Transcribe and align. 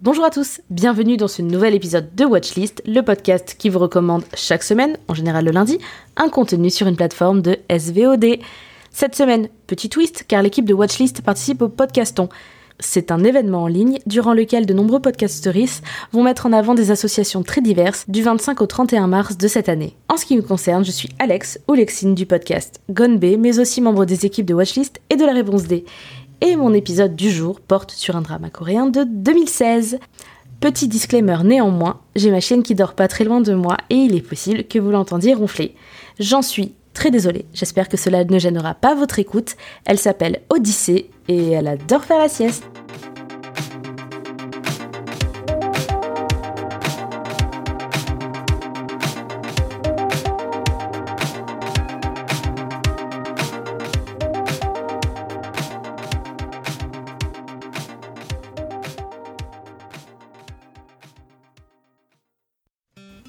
Bonjour 0.00 0.24
à 0.24 0.30
tous, 0.30 0.60
bienvenue 0.70 1.16
dans 1.16 1.28
ce 1.28 1.42
nouvel 1.42 1.74
épisode 1.74 2.14
de 2.14 2.24
Watchlist, 2.24 2.82
le 2.86 3.02
podcast 3.02 3.56
qui 3.58 3.68
vous 3.68 3.78
recommande 3.78 4.24
chaque 4.34 4.62
semaine, 4.62 4.96
en 5.08 5.14
général 5.14 5.44
le 5.44 5.50
lundi, 5.50 5.78
un 6.16 6.28
contenu 6.28 6.70
sur 6.70 6.86
une 6.86 6.96
plateforme 6.96 7.42
de 7.42 7.58
SVOD. 7.70 8.38
Cette 8.90 9.14
semaine, 9.14 9.48
petit 9.66 9.88
twist, 9.88 10.24
car 10.26 10.42
l'équipe 10.42 10.66
de 10.66 10.74
Watchlist 10.74 11.22
participe 11.22 11.62
au 11.62 11.68
podcaston. 11.68 12.28
C'est 12.80 13.12
un 13.12 13.22
événement 13.22 13.62
en 13.62 13.66
ligne 13.68 13.98
durant 14.06 14.34
lequel 14.34 14.66
de 14.66 14.74
nombreux 14.74 15.00
podcasteries 15.00 15.80
vont 16.12 16.24
mettre 16.24 16.46
en 16.46 16.52
avant 16.52 16.74
des 16.74 16.90
associations 16.90 17.42
très 17.42 17.60
diverses 17.60 18.04
du 18.08 18.22
25 18.22 18.60
au 18.60 18.66
31 18.66 19.06
mars 19.06 19.38
de 19.38 19.46
cette 19.46 19.68
année. 19.68 19.96
En 20.08 20.16
ce 20.16 20.26
qui 20.26 20.36
me 20.36 20.42
concerne, 20.42 20.84
je 20.84 20.90
suis 20.90 21.10
Alex 21.18 21.60
ou 21.68 21.74
Lexine 21.74 22.14
du 22.14 22.26
podcast 22.26 22.80
Gone 22.90 23.18
B, 23.18 23.36
mais 23.38 23.60
aussi 23.60 23.80
membre 23.80 24.04
des 24.04 24.26
équipes 24.26 24.46
de 24.46 24.54
Watchlist 24.54 25.00
et 25.08 25.16
de 25.16 25.24
la 25.24 25.32
Réponse 25.32 25.64
D. 25.64 25.84
Et 26.40 26.56
mon 26.56 26.74
épisode 26.74 27.14
du 27.14 27.30
jour 27.30 27.60
porte 27.60 27.92
sur 27.92 28.16
un 28.16 28.22
drama 28.22 28.50
coréen 28.50 28.86
de 28.86 29.04
2016. 29.04 29.98
Petit 30.60 30.88
disclaimer 30.88 31.38
néanmoins, 31.44 32.00
j'ai 32.16 32.30
ma 32.30 32.40
chienne 32.40 32.62
qui 32.62 32.74
dort 32.74 32.94
pas 32.94 33.06
très 33.06 33.24
loin 33.24 33.40
de 33.40 33.54
moi 33.54 33.76
et 33.90 33.96
il 33.96 34.16
est 34.16 34.26
possible 34.26 34.64
que 34.64 34.78
vous 34.78 34.90
l'entendiez 34.90 35.34
ronfler. 35.34 35.74
J'en 36.18 36.42
suis 36.42 36.74
très 36.94 37.10
désolée, 37.10 37.44
j'espère 37.52 37.90
que 37.90 37.98
cela 37.98 38.24
ne 38.24 38.38
gênera 38.38 38.74
pas 38.74 38.94
votre 38.94 39.18
écoute. 39.18 39.56
Elle 39.84 39.98
s'appelle 39.98 40.40
Odyssée 40.48 41.10
et 41.28 41.50
elle 41.50 41.68
adore 41.68 42.04
faire 42.04 42.18
la 42.18 42.28
sieste. 42.28 42.64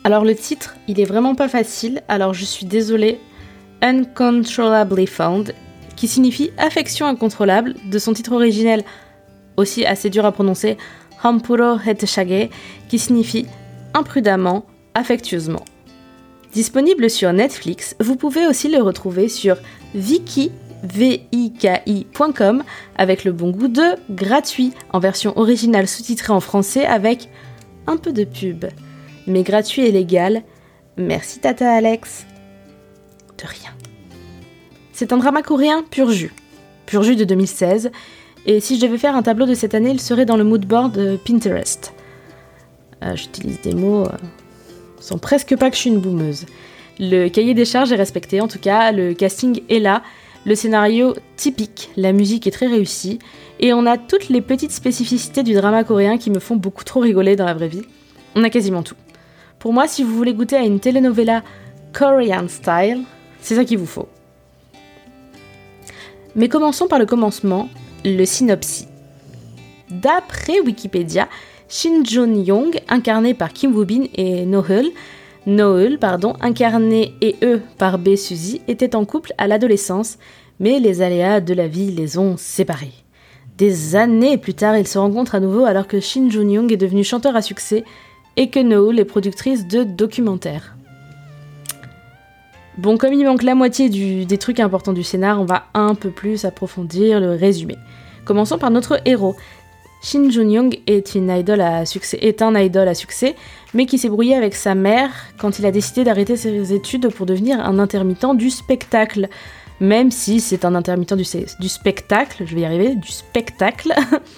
Alors 0.05 0.23
le 0.23 0.35
titre, 0.35 0.75
il 0.88 1.00
est 1.00 1.05
vraiment 1.05 1.33
pas 1.33 1.50
facile, 1.50 2.03
alors 2.07 2.35
je 2.35 2.45
suis 2.45 2.67
désolée. 2.67 3.19
Uncontrollably 3.86 5.05
Found, 5.05 5.53
qui 5.95 6.08
signifie 6.08 6.50
affection 6.58 7.05
incontrôlable, 7.05 7.75
de 7.86 8.00
son 8.00 8.14
titre 8.14 8.31
originel 8.31 8.83
aussi 9.58 9.86
assez 9.86 10.09
dur 10.09 10.25
à 10.25 10.31
prononcer, 10.31 10.75
Hampuro 11.23 11.78
qui 12.89 13.00
signifie 13.00 13.45
imprudemment, 13.94 14.66
affectueusement. 14.95 15.63
Disponible 16.52 17.11
sur 17.11 17.31
Netflix, 17.31 17.95
vous 18.00 18.16
pouvez 18.16 18.47
aussi 18.47 18.69
le 18.69 18.81
retrouver 18.81 19.30
sur 19.30 19.58
Viki, 19.94 20.52
viki.com 20.83 22.63
avec 22.97 23.23
le 23.23 23.33
bon 23.33 23.52
goût 23.52 23.67
de 23.67 23.95
gratuit 24.09 24.73
en 24.94 25.00
version 25.00 25.38
originale 25.38 25.88
sous-titrée 25.88 26.33
en 26.33 26.39
français 26.39 26.86
avec 26.86 27.30
un 27.86 27.97
peu 27.97 28.11
de 28.13 28.23
pub 28.23 28.66
mais 29.28 29.44
gratuit 29.44 29.83
et 29.83 29.91
légal. 29.91 30.44
Merci 30.97 31.39
Tata 31.39 31.72
Alex. 31.72 32.25
De 33.38 33.47
rien. 33.47 33.72
C'est 34.94 35.11
un 35.11 35.17
drama 35.17 35.41
coréen 35.41 35.83
pur 35.83 36.09
jus. 36.11 36.33
Pur 36.86 37.03
jus 37.03 37.16
de 37.16 37.25
2016. 37.25 37.91
Et 38.45 38.59
si 38.59 38.78
je 38.78 38.86
devais 38.86 38.97
faire 38.97 39.16
un 39.16 39.23
tableau 39.23 39.45
de 39.45 39.53
cette 39.53 39.73
année, 39.73 39.89
il 39.89 40.00
serait 40.00 40.25
dans 40.25 40.38
le 40.38 40.44
moodboard 40.44 41.19
Pinterest. 41.25 41.94
Euh, 43.03 43.16
j'utilise 43.16 43.59
des 43.61 43.73
mots 43.73 44.06
euh, 44.06 44.17
sans 45.00 45.17
presque 45.17 45.56
pas 45.58 45.69
que 45.69 45.75
je 45.75 45.81
suis 45.81 45.89
une 45.89 46.00
boumeuse. 46.00 46.45
Le 47.00 47.28
cahier 47.28 47.53
des 47.53 47.66
charges 47.66 47.91
est 47.91 47.97
respecté, 47.97 48.39
en 48.39 48.47
tout 48.47 48.59
cas, 48.59 48.91
le 48.91 49.13
casting 49.13 49.61
est 49.69 49.80
là, 49.80 50.02
le 50.45 50.56
scénario 50.56 51.13
typique, 51.36 51.89
la 51.97 52.13
musique 52.13 52.47
est 52.47 52.52
très 52.52 52.67
réussie, 52.67 53.19
et 53.59 53.73
on 53.73 53.86
a 53.86 53.97
toutes 53.97 54.30
les 54.30 54.41
petites 54.41 54.72
spécificités 54.72 55.44
du 55.44 55.53
drama 55.53 55.83
coréen 55.83 56.17
qui 56.17 56.30
me 56.30 56.39
font 56.39 56.56
beaucoup 56.56 56.83
trop 56.83 57.02
rigoler 57.02 57.36
dans 57.36 57.45
la 57.45 57.53
vraie 57.53 57.67
vie. 57.67 57.83
On 58.36 58.44
a 58.44 58.50
quasiment 58.50 58.83
tout. 58.83 58.95
Pour 59.59 59.73
moi, 59.73 59.88
si 59.88 60.03
vous 60.03 60.16
voulez 60.16 60.33
goûter 60.33 60.56
à 60.56 60.63
une 60.63 60.79
telenovela 60.79 61.44
Korean 61.94 62.47
style, 62.47 63.03
c'est 63.45 63.56
ça 63.56 63.63
qu'il 63.63 63.78
vous 63.78 63.85
faut. 63.85 64.07
Mais 66.35 66.50
commençons 66.50 66.88
par 66.88 66.97
le 66.97 67.06
commencement, 67.06 67.69
le 68.03 68.25
synopsis. 68.25 68.88
D'après 69.91 70.59
Wikipédia, 70.61 71.29
Shin 71.69 72.03
Jun-young, 72.03 72.79
incarné 72.89 73.35
par 73.35 73.53
Kim 73.53 73.75
Woo-bin 73.75 74.05
et 74.16 74.47
Noeul, 74.47 74.88
Noeul, 75.45 76.00
pardon, 76.00 76.34
incarné 76.41 77.13
et 77.22 77.35
eux 77.44 77.61
par 77.78 78.00
Bae 78.00 78.17
Suzy, 78.17 78.61
étaient 78.67 78.95
en 78.95 79.05
couple 79.05 79.31
à 79.38 79.45
l'adolescence, 79.45 80.17
mais 80.59 80.79
les 80.79 81.03
aléas 81.03 81.39
de 81.39 81.53
la 81.53 81.67
vie 81.67 81.91
les 81.91 82.17
ont 82.17 82.38
séparés. 82.38 82.94
Des 83.59 83.95
années 83.95 84.39
plus 84.39 84.55
tard, 84.55 84.75
ils 84.75 84.88
se 84.88 84.97
rencontrent 84.97 85.35
à 85.35 85.39
nouveau 85.39 85.66
alors 85.66 85.88
que 85.88 86.00
Shin 86.00 86.31
Jun-young 86.31 86.72
est 86.72 86.78
devenu 86.78 87.03
chanteur 87.03 87.35
à 87.35 87.44
succès 87.44 87.84
et 88.38 88.50
que 88.50 88.59
Noel 88.59 89.00
est 89.00 89.05
productrice 89.05 89.67
de 89.67 89.84
documentaires. 89.84 90.75
Bon, 92.78 92.97
comme 92.97 93.13
il 93.13 93.25
manque 93.25 93.44
la 93.44 93.56
moitié 93.56 93.90
des 94.25 94.38
trucs 94.38 94.59
importants 94.59 94.91
du 94.91 95.03
scénar, 95.03 95.40
on 95.40 95.46
va 95.46 95.68
un 95.74 95.96
peu 95.96 96.09
plus 96.09 96.44
approfondir 96.44 97.22
le 97.22 97.31
résumé. 97.31 97.78
Commençons 98.25 98.58
par 98.58 98.69
notre 98.69 99.00
héros. 99.06 99.36
Shin 100.02 100.30
Jun-young 100.30 100.81
est, 100.85 101.16
un 101.16 101.35
idole 101.38 101.62
à 101.62 101.85
succès, 101.85 103.35
mais 103.74 103.85
qui 103.85 103.97
s'est 103.97 104.09
brouillé 104.09 104.35
avec 104.35 104.53
sa 104.53 104.75
mère 104.75 105.09
quand 105.40 105.58
il 105.58 105.66
a 105.66 105.72
décidé 105.72 106.03
d'arrêter 106.03 106.35
ses 106.35 106.74
études 106.74 107.08
pour 107.09 107.25
devenir 107.25 107.59
un 107.59 107.80
intermittent 107.80 108.35
du 108.35 108.50
spectacle. 108.50 109.30
Même 109.80 110.12
si 110.12 110.41
c'est 110.41 110.66
un 110.66 110.75
intermittent 110.75 111.16
du, 111.16 111.24
spectacle, 111.69 112.44
je 112.46 112.56
vais 112.56 112.62
y 112.62 112.66
arriver, 112.66 112.96
du 112.96 113.12
spectacle, 113.12 113.94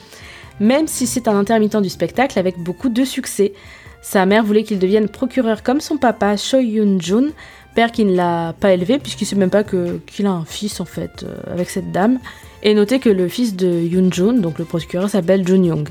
même 0.59 0.87
si 0.87 1.07
c'est 1.07 1.27
un 1.27 1.35
intermittent 1.35 1.81
du 1.81 1.89
spectacle 1.89 2.37
avec 2.37 2.57
beaucoup 2.59 2.89
de 2.89 3.03
succès. 3.03 3.53
Sa 4.01 4.25
mère 4.25 4.43
voulait 4.43 4.63
qu'il 4.63 4.79
devienne 4.79 5.09
procureur 5.09 5.63
comme 5.63 5.81
son 5.81 5.97
papa, 5.97 6.37
Choi 6.37 6.61
Yoon-jun, 6.61 7.31
père 7.77 7.91
qui 7.91 8.05
ne 8.05 8.15
l'a 8.15 8.55
pas 8.59 8.73
élevé 8.73 8.97
puisqu'il 8.97 9.25
sait 9.25 9.35
même 9.35 9.51
pas 9.51 9.63
qu'il 9.63 10.25
a 10.25 10.31
un 10.31 10.45
fils 10.45 10.79
en 10.79 10.85
fait 10.85 11.21
euh, 11.21 11.53
avec 11.53 11.69
cette 11.69 11.91
dame. 11.91 12.17
Et 12.63 12.73
notez 12.73 12.97
que 12.97 13.07
le 13.07 13.27
fils 13.27 13.55
de 13.55 13.67
Yoon-jun, 13.67 14.33
donc 14.33 14.57
le 14.57 14.65
procureur, 14.65 15.11
s'appelle 15.11 15.47
Jun 15.47 15.63
Young. 15.63 15.87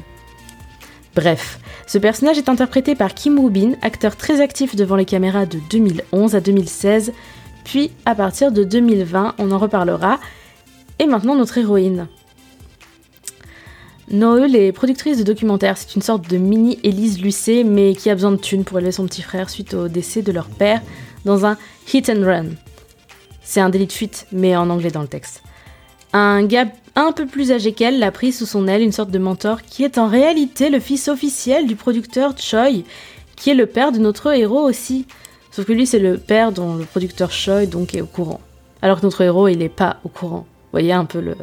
Bref, 1.14 1.60
ce 1.86 1.98
personnage 1.98 2.38
est 2.38 2.48
interprété 2.48 2.96
par 2.96 3.14
Kim 3.14 3.38
Woo-bin, 3.38 3.74
acteur 3.82 4.16
très 4.16 4.40
actif 4.40 4.74
devant 4.74 4.96
les 4.96 5.04
caméras 5.04 5.46
de 5.46 5.60
2011 5.70 6.34
à 6.34 6.40
2016, 6.40 7.12
puis 7.62 7.92
à 8.04 8.16
partir 8.16 8.50
de 8.50 8.64
2020, 8.64 9.36
on 9.38 9.52
en 9.52 9.58
reparlera. 9.58 10.18
Et 10.98 11.06
maintenant 11.06 11.36
notre 11.36 11.56
héroïne. 11.56 12.08
Noël 14.10 14.56
est 14.56 14.72
productrice 14.72 15.18
de 15.18 15.22
documentaires. 15.22 15.78
C'est 15.78 15.94
une 15.94 16.02
sorte 16.02 16.28
de 16.28 16.36
mini 16.36 16.80
Élise 16.82 17.20
Lucet, 17.20 17.62
mais 17.62 17.94
qui 17.94 18.10
a 18.10 18.14
besoin 18.14 18.32
de 18.32 18.36
thunes 18.38 18.64
pour 18.64 18.78
élever 18.78 18.92
son 18.92 19.06
petit 19.06 19.22
frère 19.22 19.50
suite 19.50 19.74
au 19.74 19.86
décès 19.86 20.22
de 20.22 20.32
leur 20.32 20.48
père 20.48 20.82
dans 21.26 21.44
un 21.44 21.58
hit 21.92 22.08
and 22.08 22.24
run. 22.24 22.46
C'est 23.42 23.60
un 23.60 23.68
délit 23.68 23.86
de 23.86 23.92
fuite, 23.92 24.26
mais 24.32 24.56
en 24.56 24.70
anglais 24.70 24.90
dans 24.90 25.02
le 25.02 25.08
texte. 25.08 25.42
Un 26.14 26.44
gars 26.46 26.68
un 26.94 27.12
peu 27.12 27.26
plus 27.26 27.52
âgé 27.52 27.72
qu'elle 27.72 27.98
l'a 27.98 28.10
pris 28.10 28.32
sous 28.32 28.46
son 28.46 28.66
aile, 28.66 28.80
une 28.80 28.92
sorte 28.92 29.10
de 29.10 29.18
mentor, 29.18 29.60
qui 29.60 29.84
est 29.84 29.98
en 29.98 30.08
réalité 30.08 30.70
le 30.70 30.80
fils 30.80 31.08
officiel 31.08 31.66
du 31.66 31.76
producteur 31.76 32.32
Choi, 32.38 32.84
qui 33.36 33.50
est 33.50 33.54
le 33.54 33.66
père 33.66 33.92
de 33.92 33.98
notre 33.98 34.34
héros 34.34 34.62
aussi. 34.62 35.06
Sauf 35.50 35.66
que 35.66 35.74
lui, 35.74 35.86
c'est 35.86 35.98
le 35.98 36.16
père 36.16 36.52
dont 36.52 36.76
le 36.76 36.84
producteur 36.86 37.30
Choi 37.30 37.66
donc 37.66 37.94
est 37.94 38.00
au 38.00 38.06
courant. 38.06 38.40
Alors 38.80 39.00
que 39.00 39.04
notre 39.04 39.20
héros, 39.20 39.48
il 39.48 39.58
n'est 39.58 39.68
pas 39.68 39.98
au 40.04 40.08
courant. 40.08 40.46
Vous 40.46 40.72
voyez 40.72 40.92
un 40.92 41.04
peu 41.04 41.20
le, 41.20 41.36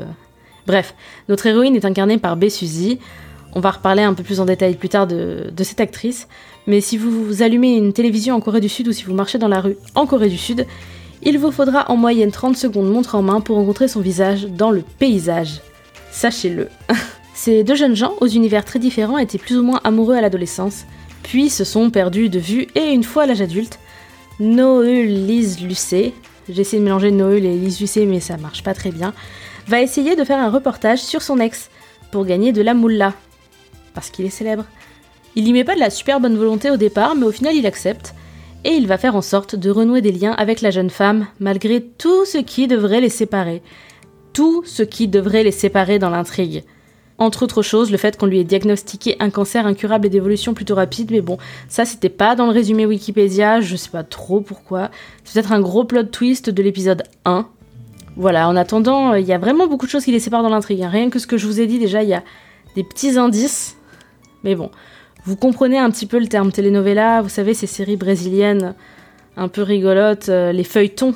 Bref, 0.66 0.96
notre 1.30 1.46
héroïne 1.46 1.76
est 1.76 1.86
incarnée 1.86 2.18
par 2.18 2.38
Bae 2.38 2.50
Suzy. 2.50 3.00
On 3.54 3.60
va 3.60 3.72
reparler 3.72 4.04
un 4.04 4.14
peu 4.14 4.24
plus 4.24 4.40
en 4.40 4.46
détail 4.46 4.76
plus 4.76 4.90
tard 4.90 5.08
de, 5.08 5.52
cette 5.64 5.82
actrice. 5.82 6.28
Mais 6.68 6.82
si 6.82 6.98
vous, 6.98 7.42
allumez 7.42 7.76
une 7.76 7.94
télévision 7.94 8.36
en 8.36 8.40
Corée 8.40 8.62
du 8.62 8.70
Sud 8.70 8.88
ou 8.88 8.94
si 8.94 9.04
vous 9.04 9.14
marchez 9.14 9.38
dans 9.38 9.48
la 9.48 9.60
rue 9.60 9.78
en 9.96 10.06
Corée 10.06 10.30
du 10.30 10.38
Sud, 10.38 10.66
il 11.22 11.38
vous 11.38 11.52
faudra 11.52 11.90
en 11.90 11.98
moyenne 11.98 12.32
30 12.32 12.56
secondes 12.56 12.92
montre 12.92 13.16
en 13.16 13.22
main 13.22 13.42
pour 13.42 13.58
rencontrer 13.58 13.88
son 13.88 14.02
visage 14.02 14.48
dans 14.48 14.72
le 14.72 14.84
paysage. 15.00 15.62
Sachez-le. 16.12 16.70
Ces 17.34 17.64
deux 17.64 17.76
jeunes 17.76 17.96
gens, 17.96 18.14
aux 18.22 18.28
univers 18.28 18.64
très 18.64 18.80
différents, 18.80 19.18
étaient 19.18 19.38
plus 19.38 19.58
ou 19.58 19.64
moins 19.64 19.82
amoureux 19.84 20.16
à 20.16 20.22
l'adolescence, 20.22 20.86
puis 21.24 21.50
se 21.50 21.64
sont 21.64 21.90
perdus 21.90 22.30
de 22.30 22.40
vue 22.40 22.68
et 22.76 22.92
une 22.92 23.04
fois 23.04 23.24
à 23.24 23.26
l'âge 23.26 23.42
adulte, 23.42 23.80
Noël 24.40 25.26
Lise 25.26 25.62
Lucet, 25.62 26.14
j'ai 26.48 26.62
essayé 26.62 26.80
de 26.80 26.86
mélanger 26.86 27.12
Noël 27.12 27.46
et 27.46 27.56
Lise 27.58 27.80
Lucet 27.80 28.06
mais 28.06 28.20
ça 28.20 28.38
marche 28.38 28.64
pas 28.64 28.74
très 28.74 28.92
bien, 28.92 29.14
va 29.68 29.82
essayer 29.82 30.16
de 30.16 30.24
faire 30.24 30.40
un 30.40 30.50
reportage 30.50 31.00
sur 31.00 31.22
son 31.22 31.40
ex 31.40 31.70
pour 32.12 32.26
gagner 32.26 32.52
de 32.52 32.62
la 32.62 32.74
moula. 32.74 33.14
Parce 33.94 34.10
qu'il 34.10 34.26
est 34.26 34.30
célèbre. 34.30 34.66
Il 35.36 35.48
y 35.48 35.54
met 35.54 35.64
pas 35.64 35.76
de 35.76 35.80
la 35.80 35.90
super 35.90 36.20
bonne 36.20 36.38
volonté 36.38 36.70
au 36.70 36.78
départ, 36.78 37.16
mais 37.16 37.26
au 37.26 37.32
final 37.32 37.56
il 37.56 37.66
accepte. 37.66 38.14
Et 38.66 38.72
il 38.72 38.88
va 38.88 38.98
faire 38.98 39.16
en 39.16 39.22
sorte 39.22 39.56
de 39.56 39.70
renouer 39.70 40.02
des 40.02 40.12
liens 40.12 40.34
avec 40.34 40.62
la 40.62 40.72
jeune 40.72 40.90
femme, 40.90 41.28
malgré 41.40 41.82
tout 41.82 42.26
ce 42.26 42.38
qui 42.38 42.68
devrait 42.68 43.02
les 43.02 43.10
séparer. 43.10 43.62
Tout 44.32 44.64
ce 44.66 44.84
qui 44.84 45.08
devrait 45.08 45.44
les 45.44 45.52
séparer 45.52 46.00
dans 46.00 46.10
l'intrigue. 46.10 46.64
Entre 47.18 47.44
autres 47.44 47.62
choses, 47.62 47.92
le 47.92 47.98
fait 47.98 48.18
qu'on 48.18 48.26
lui 48.26 48.40
ait 48.40 48.44
diagnostiqué 48.44 49.16
un 49.20 49.30
cancer 49.30 49.68
incurable 49.68 50.08
et 50.08 50.10
d'évolution 50.10 50.54
plutôt 50.54 50.76
rapide, 50.76 51.12
mais 51.12 51.22
bon, 51.22 51.38
ça 51.68 51.86
c'était 51.86 52.10
pas 52.10 52.36
dans 52.36 52.48
le 52.48 52.52
résumé 52.52 52.86
Wikipédia, 52.86 53.62
je 53.62 53.76
sais 53.76 53.90
pas 53.90 54.04
trop 54.04 54.42
pourquoi. 54.42 54.90
C'est 55.24 55.34
peut-être 55.34 55.52
un 55.52 55.62
gros 55.62 55.84
plot 55.84 56.04
twist 56.04 56.50
de 56.50 56.64
l'épisode 56.64 57.04
1, 57.26 57.48
Voilà, 58.16 58.48
en 58.50 58.56
attendant, 58.56 59.14
il 59.14 59.26
y 59.26 59.34
a 59.34 59.38
vraiment 59.38 59.68
beaucoup 59.68 59.86
de 59.86 59.92
choses 59.92 60.06
qui 60.06 60.12
les 60.12 60.20
séparent 60.20 60.44
dans 60.44 60.50
l'intrigue. 60.50 60.82
Hein. 60.82 60.90
Rien 60.90 61.10
que 61.10 61.20
ce 61.20 61.28
que 61.28 61.38
je 61.38 61.48
vous 61.48 61.60
ai 61.60 61.68
dit, 61.68 61.80
déjà, 61.80 62.02
il 62.02 62.10
y 62.10 62.14
a 62.14 62.24
des 62.76 62.84
petits 62.84 63.18
indices. 63.18 63.78
Mais 64.44 64.56
bon, 64.56 64.72
vous 65.26 65.36
comprenez 65.36 65.78
un 65.78 65.90
petit 65.90 66.06
peu 66.06 66.20
le 66.20 66.28
terme 66.28 66.52
telenovela, 66.52 67.22
vous 67.22 67.30
savez, 67.30 67.54
ces 67.54 67.68
séries 67.68 67.96
brésiliennes 67.96 68.76
un 69.38 69.48
peu 69.48 69.62
rigolotes, 69.62 70.30
euh, 70.30 70.52
les 70.52 70.64
feuilletons. 70.64 71.16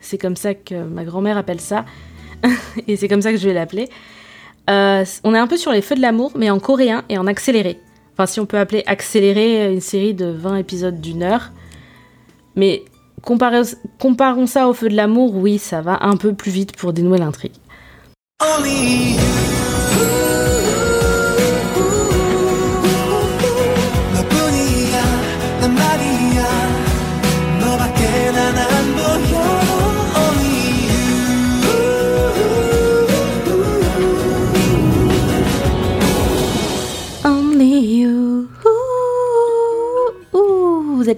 C'est 0.00 0.18
comme 0.18 0.36
ça 0.36 0.54
que 0.54 0.82
ma 0.82 1.04
grand-mère 1.04 1.36
appelle 1.36 1.60
ça. 1.60 1.84
et 2.88 2.96
c'est 2.96 3.08
comme 3.08 3.22
ça 3.22 3.32
que 3.32 3.38
je 3.38 3.48
vais 3.48 3.54
l'appeler. 3.54 3.88
Euh, 4.70 5.04
on 5.24 5.34
est 5.34 5.38
un 5.38 5.46
peu 5.46 5.56
sur 5.56 5.72
les 5.72 5.82
feux 5.82 5.94
de 5.94 6.02
l'amour, 6.02 6.32
mais 6.36 6.50
en 6.50 6.58
coréen 6.58 7.04
et 7.08 7.16
en 7.16 7.26
accéléré. 7.26 7.80
Enfin, 8.14 8.26
si 8.26 8.40
on 8.40 8.46
peut 8.46 8.58
appeler 8.58 8.82
accéléré 8.86 9.72
une 9.72 9.80
série 9.80 10.14
de 10.14 10.26
20 10.26 10.56
épisodes 10.56 11.00
d'une 11.00 11.22
heure. 11.22 11.52
Mais 12.56 12.84
comparons 13.22 14.46
ça 14.46 14.68
aux 14.68 14.74
feux 14.74 14.88
de 14.88 14.96
l'amour, 14.96 15.36
oui, 15.36 15.58
ça 15.58 15.80
va 15.80 15.98
un 16.02 16.16
peu 16.16 16.34
plus 16.34 16.50
vite 16.50 16.76
pour 16.76 16.92
dénouer 16.92 17.18
l'intrigue. 17.18 17.54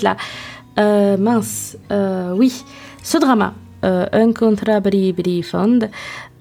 Là. 0.03 0.17
Euh, 0.79 1.17
mince, 1.17 1.77
euh, 1.91 2.33
oui, 2.35 2.65
ce 3.03 3.19
drama, 3.19 3.55
euh, 3.85 4.07
Un 4.13 4.33
Contra 4.33 4.81
Bri 4.81 5.43
Fund, 5.43 5.91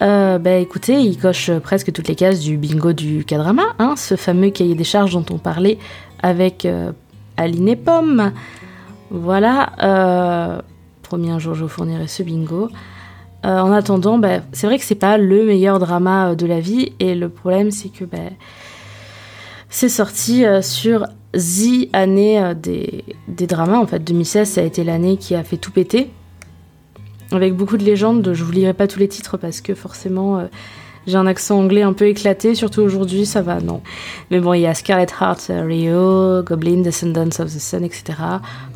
euh, 0.02 0.38
bah 0.38 0.54
écoutez, 0.54 1.02
il 1.02 1.18
coche 1.18 1.52
presque 1.64 1.92
toutes 1.92 2.08
les 2.08 2.16
cases 2.16 2.40
du 2.40 2.58
bingo 2.58 2.94
du 2.94 3.26
K-drama, 3.26 3.64
hein, 3.80 3.96
ce 3.98 4.16
fameux 4.16 4.52
cahier 4.52 4.76
des 4.76 4.84
charges 4.84 5.14
dont 5.14 5.26
on 5.32 5.40
parlait 5.40 5.78
avec 6.22 6.68
Aline 7.38 7.68
et 7.68 7.76
Pomme. 7.76 8.32
Voilà, 9.10 10.62
promis 11.02 11.32
un 11.32 11.40
jour 11.40 11.56
je 11.56 11.64
vous 11.64 11.70
fournirai 11.70 12.08
ce 12.08 12.24
bingo. 12.24 12.70
en 13.44 13.72
attendant, 13.74 14.20
bah, 14.20 14.42
c'est 14.54 14.68
vrai 14.68 14.78
que 14.78 14.86
c'est 14.86 14.96
pas 14.96 15.18
le 15.18 15.44
meilleur 15.44 15.80
drama 15.80 16.36
de 16.36 16.46
la 16.46 16.60
vie, 16.60 16.94
et 17.00 17.16
le 17.16 17.30
problème 17.30 17.72
c'est 17.72 17.90
que 17.90 18.06
bah, 18.06 18.18
c'est 19.70 19.90
sorti 19.90 20.46
sur 20.62 21.08
The 21.34 21.90
année 21.94 22.42
euh, 22.42 22.54
des, 22.56 23.04
des, 23.28 23.46
dramas. 23.46 23.78
En 23.78 23.86
fait, 23.86 24.00
2016, 24.00 24.50
ça 24.50 24.62
a 24.62 24.64
été 24.64 24.84
l'année 24.84 25.18
qui 25.18 25.36
a 25.36 25.44
fait 25.44 25.58
tout 25.58 25.72
péter. 25.72 26.10
Avec 27.32 27.54
beaucoup 27.54 27.78
de 27.78 27.84
légendes. 27.84 28.32
Je 28.34 28.44
vous 28.44 28.52
lirai 28.52 28.74
pas 28.74 28.88
tous 28.88 28.98
les 28.98 29.08
titres 29.08 29.38
parce 29.38 29.62
que 29.62 29.76
forcément, 29.76 30.40
euh, 30.40 30.46
j'ai 31.06 31.18
un 31.18 31.28
accent 31.28 31.60
anglais 31.60 31.84
un 31.84 31.94
peu 31.94 32.08
éclaté. 32.08 32.56
Surtout 32.56 32.82
aujourd'hui, 32.82 33.28
ça 33.28 33.44
va, 33.44 33.62
non. 33.62 33.82
Mais 34.32 34.40
bon, 34.40 34.54
il 34.54 34.62
y 34.62 34.66
a 34.66 34.74
Scarlet 34.74 35.06
Heart, 35.22 35.52
euh, 35.52 35.66
Rio, 35.66 36.42
Goblin, 36.42 36.82
Descendants 36.82 37.40
of 37.40 37.54
the 37.54 37.60
Sun, 37.60 37.84
etc. 37.84 38.18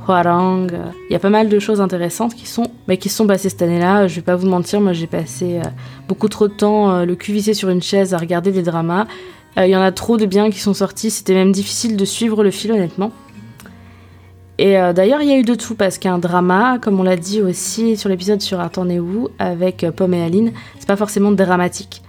Huarang. 0.08 0.68
Il 1.10 1.14
y 1.14 1.16
a 1.16 1.20
pas 1.20 1.32
mal 1.32 1.50
de 1.50 1.58
choses 1.58 1.82
intéressantes 1.82 2.36
qui 2.36 2.46
sont, 2.46 2.68
mais 2.88 2.98
qui 2.98 3.10
sont 3.10 3.26
passées 3.26 3.50
cette 3.50 3.64
année-là. 3.64 4.08
Je 4.08 4.18
vais 4.18 4.22
pas 4.22 4.36
vous 4.36 4.48
mentir, 4.48 4.80
moi 4.80 4.94
j'ai 4.94 5.08
passé 5.08 5.60
beaucoup 6.08 6.28
trop 6.28 6.48
de 6.48 6.54
temps 6.54 7.04
le 7.04 7.16
cul 7.16 7.32
vissé 7.32 7.56
sur 7.56 7.70
une 7.70 7.82
chaise 7.82 8.14
à 8.14 8.20
regarder 8.20 8.52
des 8.52 8.62
dramas. 8.62 9.08
Il 9.56 9.62
euh, 9.62 9.68
y 9.68 9.76
en 9.76 9.82
a 9.82 9.92
trop 9.92 10.18
de 10.18 10.26
biens 10.26 10.50
qui 10.50 10.60
sont 10.60 10.74
sortis, 10.74 11.12
c'était 11.12 11.36
même 11.36 11.52
difficile 11.52 11.96
de 11.96 12.06
suivre 12.06 12.44
le 12.44 12.52
fil 12.52 12.72
honnêtement. 12.72 13.12
Et 14.58 14.78
euh, 14.78 14.94
d'ailleurs, 14.94 15.22
il 15.22 15.30
y 15.30 15.32
a 15.32 15.38
eu 15.38 15.44
de 15.44 15.56
tout 15.56 15.76
parce 15.76 15.98
qu'un 15.98 16.18
drama, 16.18 16.80
comme 16.82 17.00
on 17.00 17.04
l'a 17.04 17.18
dit 17.18 17.42
aussi 17.42 17.98
sur 17.98 18.10
l'épisode 18.10 18.42
sur 18.42 18.60
Attendez-vous 18.60 19.30
avec 19.40 19.84
euh, 19.84 19.92
Pomme 19.92 20.14
et 20.14 20.24
Aline, 20.24 20.54
c'est 20.80 20.88
pas 20.88 20.96
forcément 20.96 21.32
dramatique. 21.32 22.02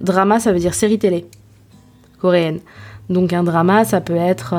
Drama, 0.00 0.38
ça 0.38 0.52
veut 0.52 0.58
dire 0.58 0.74
série 0.74 0.98
télé 0.98 1.26
coréenne. 2.20 2.60
Donc 3.10 3.32
un 3.32 3.42
drama, 3.42 3.84
ça 3.84 4.00
peut 4.00 4.16
être 4.16 4.54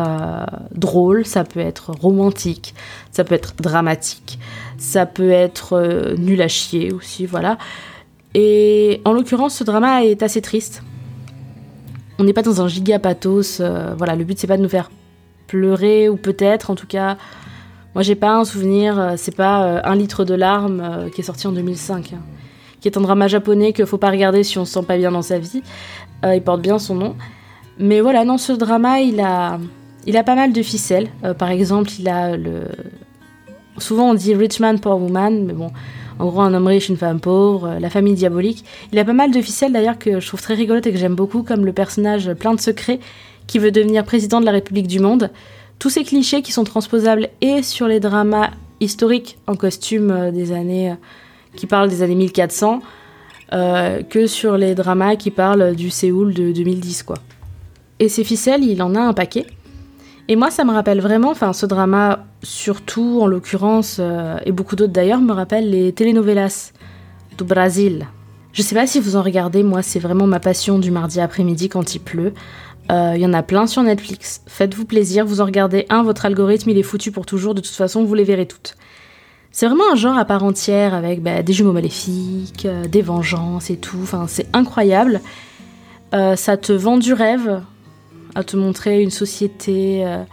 drôle, 0.71 1.25
ça 1.25 1.43
peut 1.43 1.59
être 1.59 1.91
romantique, 1.99 2.75
ça 3.11 3.23
peut 3.23 3.33
être 3.33 3.55
dramatique, 3.59 4.37
ça 4.77 5.07
peut 5.07 5.31
être 5.31 6.15
nul 6.19 6.39
à 6.43 6.47
chier 6.47 6.93
aussi, 6.93 7.25
voilà. 7.25 7.57
Et 8.35 9.01
en 9.03 9.13
l'occurrence, 9.13 9.55
ce 9.55 9.63
drama 9.63 10.03
est 10.03 10.21
assez 10.21 10.43
triste 10.43 10.83
on 12.19 12.23
n'est 12.23 12.33
pas 12.33 12.41
dans 12.41 12.61
un 12.61 12.67
giga 12.67 12.99
pathos. 12.99 13.59
Euh, 13.59 13.93
voilà, 13.97 14.15
le 14.15 14.23
but 14.23 14.37
c'est 14.39 14.47
pas 14.47 14.57
de 14.57 14.63
nous 14.63 14.69
faire 14.69 14.89
pleurer 15.47 16.09
ou 16.09 16.17
peut-être, 16.17 16.71
en 16.71 16.75
tout 16.75 16.87
cas, 16.87 17.17
moi 17.93 18.03
j'ai 18.03 18.15
pas 18.15 18.35
un 18.35 18.45
souvenir. 18.45 18.99
Euh, 18.99 19.13
c'est 19.17 19.35
pas 19.35 19.65
euh, 19.65 19.81
un 19.83 19.95
litre 19.95 20.25
de 20.25 20.33
larmes 20.33 21.09
qui 21.13 21.21
est 21.21 21.23
sorti 21.23 21.47
en 21.47 21.51
2005, 21.51 22.13
hein, 22.13 22.17
qui 22.81 22.87
est 22.87 22.97
un 22.97 23.01
drama 23.01 23.27
japonais 23.27 23.73
qu'il 23.73 23.85
faut 23.85 23.97
pas 23.97 24.11
regarder 24.11 24.43
si 24.43 24.57
on 24.57 24.65
se 24.65 24.73
sent 24.73 24.85
pas 24.85 24.97
bien 24.97 25.11
dans 25.11 25.21
sa 25.21 25.39
vie. 25.39 25.61
il 26.23 26.41
porte 26.41 26.61
bien 26.61 26.79
son 26.79 26.95
nom, 26.95 27.15
mais 27.77 28.01
voilà, 28.01 28.25
non, 28.25 28.37
ce 28.37 28.53
drama 28.53 29.01
il 29.01 29.19
a, 29.19 29.59
il 30.07 30.17
a 30.17 30.23
pas 30.23 30.35
mal 30.35 30.53
de 30.53 30.61
ficelles. 30.63 31.09
par 31.37 31.49
exemple, 31.49 31.91
il 31.99 32.09
a 32.09 32.35
le, 32.35 32.63
souvent 33.77 34.09
on 34.09 34.13
dit 34.13 34.33
rich 34.33 34.59
man 34.59 34.79
poor 34.79 34.99
woman, 34.99 35.45
mais 35.45 35.53
bon 35.53 35.71
en 36.19 36.27
gros 36.27 36.41
un 36.41 36.53
homme 36.53 36.67
riche, 36.67 36.89
une 36.89 36.97
femme 36.97 37.19
pauvre, 37.19 37.67
euh, 37.67 37.79
la 37.79 37.89
famille 37.89 38.13
diabolique. 38.13 38.63
Il 38.91 38.99
a 38.99 39.05
pas 39.05 39.13
mal 39.13 39.31
de 39.31 39.41
ficelles 39.41 39.73
d'ailleurs 39.73 39.97
que 39.97 40.19
je 40.19 40.27
trouve 40.27 40.41
très 40.41 40.53
rigolotes 40.53 40.87
et 40.87 40.91
que 40.91 40.97
j'aime 40.97 41.15
beaucoup, 41.15 41.43
comme 41.43 41.65
le 41.65 41.73
personnage 41.73 42.33
plein 42.33 42.53
de 42.53 42.59
secrets 42.59 42.99
qui 43.47 43.59
veut 43.59 43.71
devenir 43.71 44.03
président 44.03 44.39
de 44.39 44.45
la 44.45 44.51
République 44.51 44.87
du 44.87 44.99
monde. 44.99 45.29
Tous 45.79 45.89
ces 45.89 46.03
clichés 46.03 46.41
qui 46.41 46.51
sont 46.51 46.63
transposables 46.63 47.29
et 47.41 47.61
sur 47.61 47.87
les 47.87 47.99
dramas 47.99 48.51
historiques 48.79 49.37
en 49.47 49.55
costume 49.55 50.11
euh, 50.11 50.31
des 50.31 50.51
années 50.51 50.91
euh, 50.91 50.95
qui 51.55 51.67
parlent 51.67 51.89
des 51.89 52.01
années 52.01 52.15
1400 52.15 52.81
que 54.09 54.27
sur 54.27 54.57
les 54.57 54.75
dramas 54.75 55.15
qui 55.15 55.31
parlent 55.31 55.75
du 55.75 55.89
Séoul 55.89 56.33
de 56.33 56.51
2010 56.51 57.03
quoi. 57.03 57.15
Et 57.99 58.09
ces 58.09 58.25
ficelles, 58.25 58.63
il 58.63 58.81
en 58.83 58.95
a 58.95 58.99
un 58.99 59.13
paquet. 59.13 59.45
Et 60.27 60.35
moi, 60.35 60.49
ça 60.49 60.63
me 60.63 60.71
rappelle 60.71 61.01
vraiment, 61.01 61.29
enfin, 61.29 61.53
ce 61.53 61.67
drama, 61.67 62.25
surtout 62.41 63.19
en 63.21 63.27
l'occurrence, 63.27 63.97
euh, 63.99 64.37
et 64.43 64.51
beaucoup 64.51 64.75
d'autres 64.75 64.93
d'ailleurs, 64.93 65.21
me 65.21 65.33
rappelle 65.33 65.69
les 65.69 65.93
telenovelas 65.93 66.71
du 67.37 67.43
Brésil. 67.43 68.07
Je 68.51 68.63
sais 68.63 68.73
pas 68.73 68.87
si 68.87 68.99
vous 68.99 69.15
en 69.17 69.21
regardez, 69.21 69.61
moi, 69.61 69.83
c'est 69.83 69.99
vraiment 69.99 70.25
ma 70.25 70.39
passion 70.39 70.79
du 70.79 70.89
mardi 70.89 71.19
après-midi 71.19 71.69
quand 71.69 71.93
il 71.93 71.99
pleut. 71.99 72.33
Euh, 72.91 73.13
il 73.15 73.21
y 73.21 73.25
en 73.25 73.33
a 73.33 73.43
plein 73.43 73.67
sur 73.67 73.83
Netflix. 73.83 74.41
Faites-vous 74.47 74.85
plaisir, 74.85 75.25
vous 75.25 75.41
en 75.41 75.45
regardez 75.45 75.85
un, 75.89 76.01
votre 76.01 76.25
algorithme 76.25 76.71
il 76.71 76.77
est 76.77 76.83
foutu 76.83 77.11
pour 77.11 77.27
toujours, 77.27 77.53
de 77.53 77.61
toute 77.61 77.75
façon, 77.75 78.03
vous 78.03 78.15
les 78.15 78.23
verrez 78.23 78.47
toutes. 78.47 78.75
C'est 79.51 79.67
vraiment 79.67 79.91
un 79.91 79.95
genre 79.95 80.17
à 80.17 80.25
part 80.25 80.43
entière 80.43 80.95
avec 80.95 81.21
bah, 81.21 81.43
des 81.43 81.53
jumeaux 81.53 81.71
maléfiques, 81.71 82.65
euh, 82.65 82.85
des 82.87 83.03
vengeances 83.03 83.69
et 83.69 83.77
tout. 83.77 83.99
Enfin, 84.01 84.25
c'est 84.27 84.47
incroyable. 84.53 85.21
ça 86.11 86.57
te 86.57 86.71
vend 86.71 86.97
du 86.97 87.13
rêve 87.13 87.61
à 88.35 88.43
te 88.43 88.57
montrer 88.57 89.01
une 89.01 89.11
société 89.11 90.05
euh, 90.05 90.23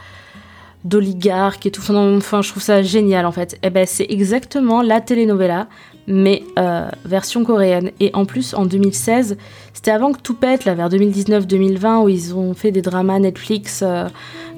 d'oligarques 0.84 1.64
et 1.66 1.70
tout. 1.70 1.82
Enfin, 1.88 2.42
je 2.42 2.50
trouve 2.50 2.62
ça 2.62 2.82
génial 2.82 3.24
en 3.24 3.32
fait. 3.32 3.54
Et 3.54 3.58
eh 3.68 3.70
ben, 3.70 3.86
c'est 3.86 4.06
exactement 4.10 4.82
la 4.82 5.00
telenovela, 5.00 5.68
mais 6.08 6.42
euh, 6.58 6.88
version 7.04 7.44
coréenne. 7.44 7.92
Et 8.00 8.10
en 8.14 8.26
plus, 8.26 8.54
en 8.54 8.66
2016, 8.66 9.36
c'était 9.72 9.92
avant 9.92 10.12
que 10.12 10.20
tout 10.20 10.34
pète, 10.34 10.64
là, 10.64 10.74
vers 10.74 10.88
2019-2020, 10.90 12.02
où 12.02 12.08
ils 12.08 12.34
ont 12.34 12.52
fait 12.54 12.72
des 12.72 12.82
dramas 12.82 13.20
Netflix, 13.20 13.82
euh, 13.82 14.08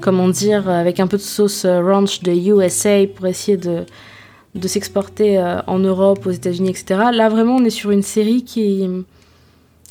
comment 0.01 0.29
dire, 0.29 0.69
avec 0.69 0.99
un 0.99 1.07
peu 1.07 1.19
de 1.19 1.23
sauce 1.23 1.67
ranch 1.67 2.23
de 2.23 2.33
USA 2.33 3.07
pour 3.15 3.27
essayer 3.27 3.59
de, 3.59 3.85
de 4.55 4.69
s'exporter 4.69 5.39
en 5.67 5.79
Europe, 5.79 6.27
aux 6.27 6.31
États-Unis, 6.31 6.71
etc. 6.71 7.01
Là, 7.13 7.29
vraiment, 7.29 7.57
on 7.57 7.65
est 7.65 7.71
sur 7.71 7.91
une 7.91 8.03
série 8.03 8.45
qui 8.45 8.89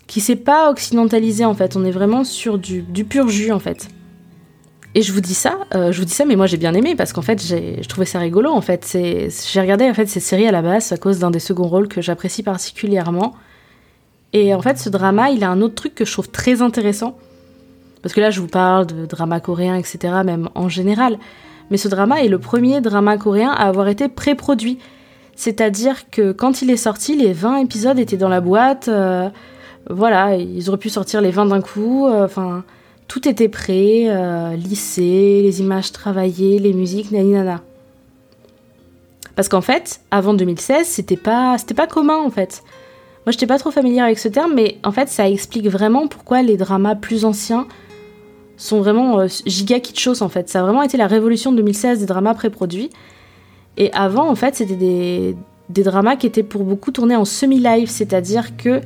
qui 0.07 0.21
s'est 0.21 0.35
pas 0.35 0.69
occidentalisé 0.69 1.45
en 1.45 1.53
fait. 1.53 1.75
On 1.75 1.85
est 1.85 1.91
vraiment 1.91 2.23
sur 2.23 2.57
du, 2.57 2.83
pur 3.03 3.29
jus 3.29 3.51
en 3.51 3.59
fait. 3.59 3.87
Et 4.95 5.01
je 5.01 5.11
vous 5.11 5.21
dis 5.21 5.33
ça, 5.33 5.57
euh, 5.73 5.91
je 5.91 5.99
vous 5.99 6.05
dis 6.05 6.13
ça, 6.13 6.25
mais 6.25 6.35
moi 6.35 6.45
j'ai 6.45 6.57
bien 6.57 6.73
aimé 6.73 6.95
parce 6.95 7.13
qu'en 7.13 7.23
fait 7.23 7.43
j'ai, 7.43 7.81
je 7.81 7.87
trouvais 7.87 8.05
ça 8.05 8.19
rigolo 8.19 8.51
en 8.51 8.61
fait. 8.61 8.87
J'ai 8.91 9.61
regardé 9.61 9.89
en 9.89 9.93
fait 9.93 10.05
cette 10.05 10.23
série 10.23 10.47
à 10.47 10.51
la 10.51 10.61
base 10.61 10.91
à 10.91 10.97
cause 10.97 11.19
d'un 11.19 11.31
des 11.31 11.39
seconds 11.39 11.67
rôles 11.67 11.87
que 11.87 12.01
j'apprécie 12.01 12.43
particulièrement. 12.43 13.33
Et 14.33 14.53
en 14.53 14.61
fait 14.61 14.77
ce 14.77 14.89
drama, 14.89 15.31
il 15.31 15.43
a 15.43 15.49
un 15.49 15.61
autre 15.61 15.75
truc 15.75 15.95
que 15.95 16.05
je 16.05 16.11
trouve 16.11 16.29
très 16.29 16.61
intéressant. 16.61 17.17
Parce 18.03 18.13
que 18.13 18.21
là 18.21 18.29
je 18.29 18.39
vous 18.39 18.47
parle 18.47 18.85
de 18.85 19.05
drama 19.05 19.39
coréen, 19.39 19.75
etc. 19.75 20.13
même 20.23 20.49
en 20.53 20.69
général. 20.69 21.17
Mais 21.71 21.77
ce 21.77 21.87
drama 21.87 22.21
est 22.23 22.27
le 22.27 22.37
premier 22.37 22.81
drama 22.81 23.17
coréen 23.17 23.49
à 23.49 23.67
avoir 23.67 23.87
été 23.87 24.09
pré-produit. 24.09 24.77
C'est-à-dire 25.35 26.09
que 26.11 26.31
quand 26.31 26.61
il 26.61 26.69
est 26.69 26.77
sorti, 26.77 27.15
les 27.15 27.33
20 27.33 27.57
épisodes 27.57 27.97
étaient 27.97 28.17
dans 28.17 28.29
la 28.29 28.41
boîte. 28.41 28.89
Euh, 28.89 29.29
voilà, 29.89 30.35
ils 30.37 30.69
auraient 30.69 30.77
pu 30.77 30.89
sortir 30.89 31.21
les 31.21 31.31
20 31.31 31.47
d'un 31.47 31.61
coup. 31.61 32.07
Euh, 32.07 32.25
enfin, 32.25 32.63
tout 33.07 33.27
était 33.27 33.49
prêt, 33.49 34.05
euh, 34.07 34.55
lissé, 34.55 35.41
les 35.41 35.61
images 35.61 35.91
travaillées, 35.91 36.59
les 36.59 36.73
musiques, 36.73 37.11
nani 37.11 37.31
nana. 37.31 37.61
Parce 39.35 39.49
qu'en 39.49 39.61
fait, 39.61 40.01
avant 40.11 40.33
2016, 40.33 40.87
c'était 40.87 41.17
pas, 41.17 41.57
c'était 41.57 41.73
pas 41.73 41.87
commun 41.87 42.17
en 42.17 42.29
fait. 42.29 42.63
Moi, 43.25 43.31
j'étais 43.31 43.47
pas 43.47 43.57
trop 43.57 43.71
familière 43.71 44.05
avec 44.05 44.19
ce 44.19 44.27
terme, 44.27 44.53
mais 44.53 44.77
en 44.83 44.91
fait, 44.91 45.09
ça 45.09 45.29
explique 45.29 45.67
vraiment 45.67 46.07
pourquoi 46.07 46.41
les 46.41 46.57
dramas 46.57 46.95
plus 46.95 47.25
anciens 47.25 47.67
sont 48.57 48.79
vraiment 48.79 49.19
euh, 49.19 49.27
giga 49.45 49.79
kitschos 49.79 50.21
en 50.21 50.29
fait. 50.29 50.49
Ça 50.49 50.59
a 50.59 50.63
vraiment 50.63 50.83
été 50.83 50.97
la 50.97 51.07
révolution 51.07 51.51
de 51.51 51.57
2016 51.57 51.99
des 51.99 52.05
dramas 52.05 52.35
pré-produits. 52.35 52.89
Et 53.77 53.91
avant, 53.93 54.29
en 54.29 54.35
fait, 54.35 54.55
c'était 54.55 54.75
des, 54.75 55.35
des 55.69 55.83
dramas 55.83 56.15
qui 56.15 56.27
étaient 56.27 56.43
pour 56.43 56.63
beaucoup 56.63 56.91
tournés 56.91 57.15
en 57.15 57.25
semi-live, 57.25 57.89
c'est-à-dire 57.89 58.55
que 58.55 58.81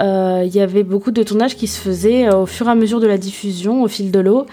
euh, 0.00 0.42
il 0.44 0.54
y 0.54 0.60
avait 0.60 0.82
beaucoup 0.82 1.10
de 1.10 1.22
tournages 1.22 1.56
qui 1.56 1.66
se 1.66 1.80
faisaient 1.80 2.32
au 2.32 2.46
fur 2.46 2.66
et 2.66 2.70
à 2.70 2.74
mesure 2.74 3.00
de 3.00 3.06
la 3.06 3.18
diffusion, 3.18 3.82
au 3.82 3.88
fil 3.88 4.10
de 4.10 4.20
l'eau, 4.20 4.46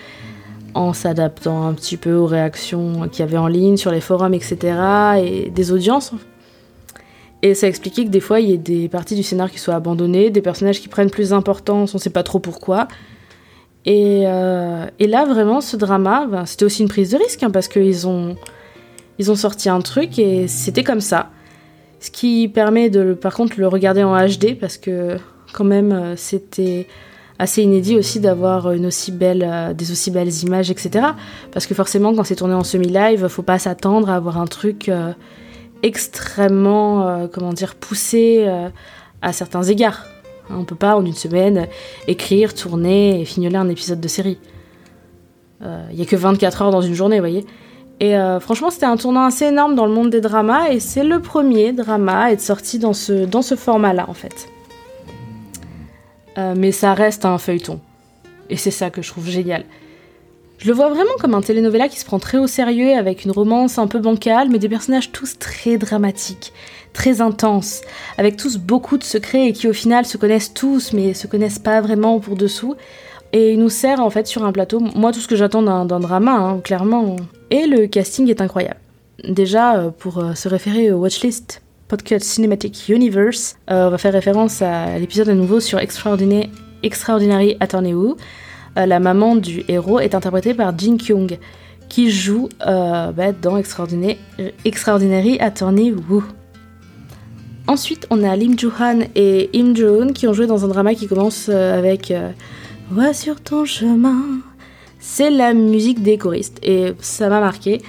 en 0.73 0.93
s'adaptant 0.93 1.67
un 1.67 1.73
petit 1.73 1.97
peu 1.97 2.13
aux 2.13 2.27
réactions 2.27 3.09
qu'il 3.09 3.21
y 3.21 3.27
avait 3.27 3.37
en 3.37 3.47
ligne, 3.47 3.77
sur 3.77 3.91
les 3.91 4.01
forums, 4.01 4.33
etc., 4.33 4.57
et 5.21 5.49
des 5.49 5.71
audiences. 5.71 6.13
Et 7.41 7.55
ça 7.55 7.67
expliquait 7.67 8.05
que 8.05 8.09
des 8.09 8.19
fois, 8.19 8.39
il 8.39 8.51
y 8.51 8.53
a 8.53 8.57
des 8.57 8.87
parties 8.87 9.15
du 9.15 9.23
scénar 9.23 9.49
qui 9.49 9.57
soient 9.57 9.73
abandonnées, 9.73 10.29
des 10.29 10.41
personnages 10.41 10.79
qui 10.79 10.87
prennent 10.87 11.09
plus 11.09 11.29
d'importance, 11.29 11.93
on 11.95 11.97
ne 11.97 12.01
sait 12.01 12.11
pas 12.11 12.23
trop 12.23 12.39
pourquoi. 12.39 12.87
Et, 13.85 14.23
euh, 14.27 14.85
là, 14.99 15.25
vraiment, 15.25 15.59
ce 15.59 15.75
drama, 15.75 16.27
ben, 16.29 16.45
c'était 16.45 16.65
aussi 16.65 16.83
une 16.83 16.87
prise 16.87 17.11
de 17.11 17.17
risque, 17.17 17.41
hein, 17.41 17.49
parce 17.49 17.67
qu'ils 17.67 18.07
ont, 18.07 18.35
ils 19.17 19.31
ont 19.31 19.35
sorti 19.35 19.69
un 19.69 19.81
truc 19.81 20.19
et 20.19 20.47
c'était 20.47 20.83
comme 20.83 21.01
ça. 21.01 21.29
Ce 21.99 22.11
qui 22.11 22.47
permet 22.47 22.89
de, 22.89 23.13
par 23.13 23.33
contre, 23.33 23.59
le 23.59 23.67
regarder 23.67 24.03
en 24.03 24.15
HD, 24.15 24.55
parce 24.59 24.77
que 24.77 25.17
quand 25.51 25.63
même, 25.63 25.91
euh, 25.91 26.15
c'était 26.15 26.87
assez 27.39 27.63
inédit 27.63 27.97
aussi 27.97 28.19
d'avoir 28.19 28.71
une 28.71 28.85
aussi 28.85 29.13
euh, 29.21 29.73
des 29.73 29.91
aussi 29.91 30.11
belles 30.11 30.33
images, 30.43 30.69
etc. 30.69 31.07
Parce 31.51 31.65
que 31.65 31.73
forcément, 31.73 32.13
quand 32.13 32.23
c'est 32.23 32.35
tourné 32.35 32.53
en 32.53 32.63
semi-live, 32.63 33.27
faut 33.27 33.41
pas 33.41 33.59
s'attendre 33.59 34.09
à 34.09 34.15
avoir 34.15 34.37
un 34.39 34.47
truc 34.47 34.89
euh, 34.89 35.13
extrêmement, 35.83 37.27
comment 37.33 37.53
dire, 37.53 37.73
poussé 37.73 38.47
à 39.23 39.33
certains 39.33 39.63
égards. 39.63 40.05
On 40.51 40.63
peut 40.63 40.75
pas 40.75 40.95
en 40.95 41.03
une 41.03 41.15
semaine 41.15 41.67
écrire, 42.07 42.53
tourner 42.53 43.19
et 43.19 43.25
fignoler 43.25 43.55
un 43.55 43.67
épisode 43.67 43.99
de 43.99 44.07
série. 44.07 44.37
Il 45.61 45.97
y 45.97 46.03
a 46.03 46.05
que 46.05 46.15
24 46.15 46.61
heures 46.61 46.71
dans 46.71 46.81
une 46.81 46.93
journée, 46.93 47.15
vous 47.15 47.23
voyez. 47.23 47.47
Et 47.99 48.13
franchement, 48.41 48.69
c'était 48.69 48.85
un 48.85 48.95
tournant 48.95 49.25
assez 49.25 49.45
énorme 49.45 49.73
dans 49.73 49.87
le 49.87 49.91
monde 49.91 50.11
des 50.11 50.21
dramas, 50.21 50.69
et 50.69 50.79
c'est 50.79 51.03
le 51.03 51.19
premier 51.19 51.73
drama 51.73 52.25
à 52.25 52.31
être 52.31 52.41
sorti 52.41 52.77
dans 52.77 52.93
ce, 52.93 53.25
dans 53.25 53.41
ce 53.41 53.55
format-là, 53.55 54.05
en 54.07 54.13
fait. 54.13 54.51
Euh, 56.37 56.53
mais 56.57 56.71
ça 56.71 56.93
reste 56.93 57.25
un 57.25 57.37
feuilleton. 57.37 57.79
Et 58.49 58.57
c'est 58.57 58.71
ça 58.71 58.89
que 58.89 59.01
je 59.01 59.09
trouve 59.09 59.29
génial. 59.29 59.65
Je 60.57 60.67
le 60.67 60.73
vois 60.73 60.89
vraiment 60.89 61.15
comme 61.19 61.33
un 61.33 61.41
telenovela 61.41 61.89
qui 61.89 61.99
se 61.99 62.05
prend 62.05 62.19
très 62.19 62.37
au 62.37 62.45
sérieux, 62.45 62.95
avec 62.95 63.25
une 63.25 63.31
romance 63.31 63.79
un 63.79 63.87
peu 63.87 63.97
bancale, 63.97 64.49
mais 64.49 64.59
des 64.59 64.69
personnages 64.69 65.11
tous 65.11 65.39
très 65.39 65.77
dramatiques, 65.77 66.53
très 66.93 67.19
intenses, 67.19 67.81
avec 68.19 68.37
tous 68.37 68.57
beaucoup 68.57 68.99
de 68.99 69.03
secrets 69.03 69.47
et 69.47 69.53
qui 69.53 69.67
au 69.67 69.73
final 69.73 70.05
se 70.05 70.17
connaissent 70.17 70.53
tous, 70.53 70.93
mais 70.93 71.15
se 71.15 71.25
connaissent 71.25 71.57
pas 71.57 71.81
vraiment 71.81 72.19
pour 72.19 72.35
dessous. 72.35 72.75
Et 73.33 73.53
il 73.53 73.59
nous 73.59 73.69
sert 73.69 74.01
en 74.01 74.11
fait 74.11 74.27
sur 74.27 74.45
un 74.45 74.51
plateau, 74.51 74.79
moi 74.79 75.11
tout 75.11 75.19
ce 75.19 75.27
que 75.27 75.35
j'attends 75.35 75.63
d'un 75.63 75.99
drama, 75.99 76.33
hein, 76.33 76.59
clairement. 76.59 77.15
Et 77.49 77.65
le 77.65 77.87
casting 77.87 78.29
est 78.29 78.41
incroyable. 78.41 78.79
Déjà, 79.27 79.77
euh, 79.77 79.89
pour 79.89 80.19
euh, 80.19 80.33
se 80.35 80.47
référer 80.47 80.91
au 80.91 80.97
watchlist 80.97 81.61
Podcast 81.91 82.23
Cinematic 82.23 82.87
Universe. 82.87 83.57
Euh, 83.69 83.87
on 83.87 83.89
va 83.89 83.97
faire 83.97 84.13
référence 84.13 84.61
à 84.61 84.97
l'épisode 84.97 85.27
à 85.27 85.33
nouveau 85.33 85.59
sur 85.59 85.77
Extraordinary, 85.77 86.49
Extraordinary 86.83 87.57
Attorney 87.59 87.93
Woo. 87.93 88.15
Euh, 88.77 88.85
la 88.85 89.01
maman 89.01 89.35
du 89.35 89.65
héros 89.67 89.99
est 89.99 90.15
interprétée 90.15 90.53
par 90.53 90.71
Jin 90.79 90.95
Kyung, 90.95 91.37
qui 91.89 92.09
joue 92.09 92.47
euh, 92.65 93.11
bah, 93.11 93.33
dans 93.33 93.57
Extraordinary, 93.57 94.17
Extraordinary 94.63 95.37
Attorney 95.41 95.91
Woo. 95.91 96.23
Ensuite, 97.67 98.07
on 98.09 98.23
a 98.23 98.37
Lim 98.37 98.57
Joo-han 98.57 99.07
et 99.15 99.49
Im 99.53 99.75
Jo-eun 99.75 100.13
qui 100.13 100.29
ont 100.29 100.33
joué 100.33 100.47
dans 100.47 100.63
un 100.63 100.69
drama 100.69 100.95
qui 100.95 101.09
commence 101.09 101.49
avec 101.49 102.13
Va 102.89 103.13
sur 103.13 103.41
ton 103.41 103.65
chemin. 103.65 104.21
C'est 104.99 105.29
la 105.29 105.53
musique 105.53 106.01
des 106.01 106.17
choristes 106.17 106.57
et 106.63 106.93
ça 107.01 107.27
m'a 107.27 107.41
marqué. 107.41 107.81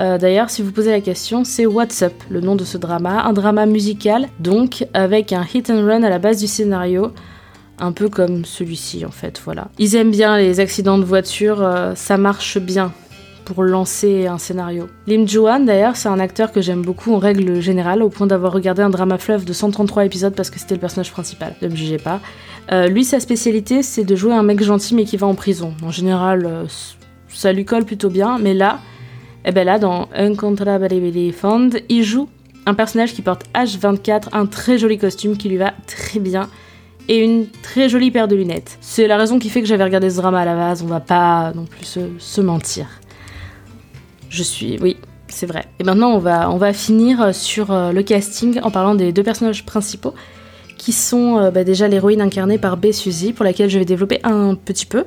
Euh, 0.00 0.16
d'ailleurs, 0.16 0.48
si 0.48 0.62
vous 0.62 0.70
posez 0.70 0.90
la 0.90 1.00
question, 1.00 1.44
c'est 1.44 1.66
What's 1.66 2.02
Up, 2.02 2.12
le 2.30 2.40
nom 2.40 2.54
de 2.54 2.64
ce 2.64 2.78
drama, 2.78 3.24
un 3.24 3.32
drama 3.32 3.66
musical, 3.66 4.28
donc 4.38 4.86
avec 4.94 5.32
un 5.32 5.44
hit 5.52 5.70
and 5.70 5.84
run 5.84 6.02
à 6.04 6.08
la 6.08 6.20
base 6.20 6.38
du 6.38 6.46
scénario, 6.46 7.12
un 7.80 7.90
peu 7.92 8.08
comme 8.08 8.44
celui-ci 8.44 9.04
en 9.04 9.10
fait, 9.10 9.40
voilà. 9.44 9.68
Ils 9.78 9.96
aiment 9.96 10.12
bien 10.12 10.36
les 10.36 10.60
accidents 10.60 10.98
de 10.98 11.04
voiture, 11.04 11.62
euh, 11.62 11.94
ça 11.96 12.16
marche 12.16 12.58
bien 12.58 12.92
pour 13.44 13.64
lancer 13.64 14.26
un 14.26 14.38
scénario. 14.38 14.88
Lim 15.08 15.26
Joo-han 15.26 15.60
d'ailleurs, 15.60 15.96
c'est 15.96 16.08
un 16.08 16.20
acteur 16.20 16.52
que 16.52 16.60
j'aime 16.60 16.82
beaucoup 16.82 17.12
en 17.12 17.18
règle 17.18 17.60
générale, 17.60 18.02
au 18.02 18.08
point 18.08 18.28
d'avoir 18.28 18.52
regardé 18.52 18.82
un 18.82 18.90
drama 18.90 19.18
fleuve 19.18 19.44
de 19.44 19.52
133 19.52 20.04
épisodes 20.04 20.34
parce 20.34 20.50
que 20.50 20.60
c'était 20.60 20.74
le 20.74 20.80
personnage 20.80 21.10
principal, 21.10 21.56
ne 21.60 21.68
me 21.68 21.74
jugez 21.74 21.98
pas. 21.98 22.20
Euh, 22.70 22.86
lui, 22.86 23.04
sa 23.04 23.18
spécialité, 23.18 23.82
c'est 23.82 24.04
de 24.04 24.14
jouer 24.14 24.34
un 24.34 24.42
mec 24.44 24.62
gentil 24.62 24.94
mais 24.94 25.04
qui 25.04 25.16
va 25.16 25.26
en 25.26 25.34
prison. 25.34 25.72
En 25.82 25.90
général, 25.90 26.66
ça 27.28 27.52
lui 27.52 27.64
colle 27.64 27.84
plutôt 27.84 28.10
bien, 28.10 28.38
mais 28.38 28.54
là, 28.54 28.80
et 29.48 29.50
eh 29.50 29.54
bien 29.54 29.64
là, 29.64 29.78
dans 29.78 30.10
Uncontrollably 30.14 31.32
Fond, 31.32 31.70
il 31.88 32.04
joue 32.04 32.28
un 32.66 32.74
personnage 32.74 33.14
qui 33.14 33.22
porte 33.22 33.44
H24, 33.54 34.24
un 34.32 34.44
très 34.44 34.76
joli 34.76 34.98
costume 34.98 35.38
qui 35.38 35.48
lui 35.48 35.56
va 35.56 35.72
très 35.86 36.20
bien 36.20 36.50
et 37.08 37.24
une 37.24 37.46
très 37.62 37.88
jolie 37.88 38.10
paire 38.10 38.28
de 38.28 38.36
lunettes. 38.36 38.76
C'est 38.82 39.06
la 39.06 39.16
raison 39.16 39.38
qui 39.38 39.48
fait 39.48 39.62
que 39.62 39.66
j'avais 39.66 39.84
regardé 39.84 40.10
ce 40.10 40.16
drama 40.16 40.40
à 40.40 40.44
la 40.44 40.54
base, 40.54 40.82
on 40.82 40.86
va 40.86 41.00
pas 41.00 41.54
non 41.54 41.64
plus 41.64 41.98
se, 42.18 42.40
mentir. 42.42 43.00
Je 44.28 44.42
suis, 44.42 44.78
oui, 44.82 44.98
c'est 45.28 45.46
vrai. 45.46 45.64
Et 45.78 45.84
maintenant, 45.84 46.10
on 46.10 46.18
va, 46.58 46.72
finir 46.74 47.34
sur 47.34 47.70
euh, 47.70 47.92
le 47.92 48.02
casting 48.02 48.60
en 48.62 48.70
parlant 48.70 48.94
des 48.94 49.12
deux 49.12 49.22
personnages 49.22 49.64
principaux, 49.64 50.12
qui 50.76 50.92
sont 50.92 51.38
euh, 51.38 51.50
bah, 51.50 51.64
déjà 51.64 51.88
l'héroïne 51.88 52.20
incarnée 52.20 52.58
par 52.58 52.76
Bess 52.76 52.98
Suzy, 52.98 53.32
pour 53.32 53.46
laquelle 53.46 53.70
je 53.70 53.78
vais 53.78 53.86
développer 53.86 54.20
un 54.24 54.54
petit 54.54 54.84
peu. 54.84 55.04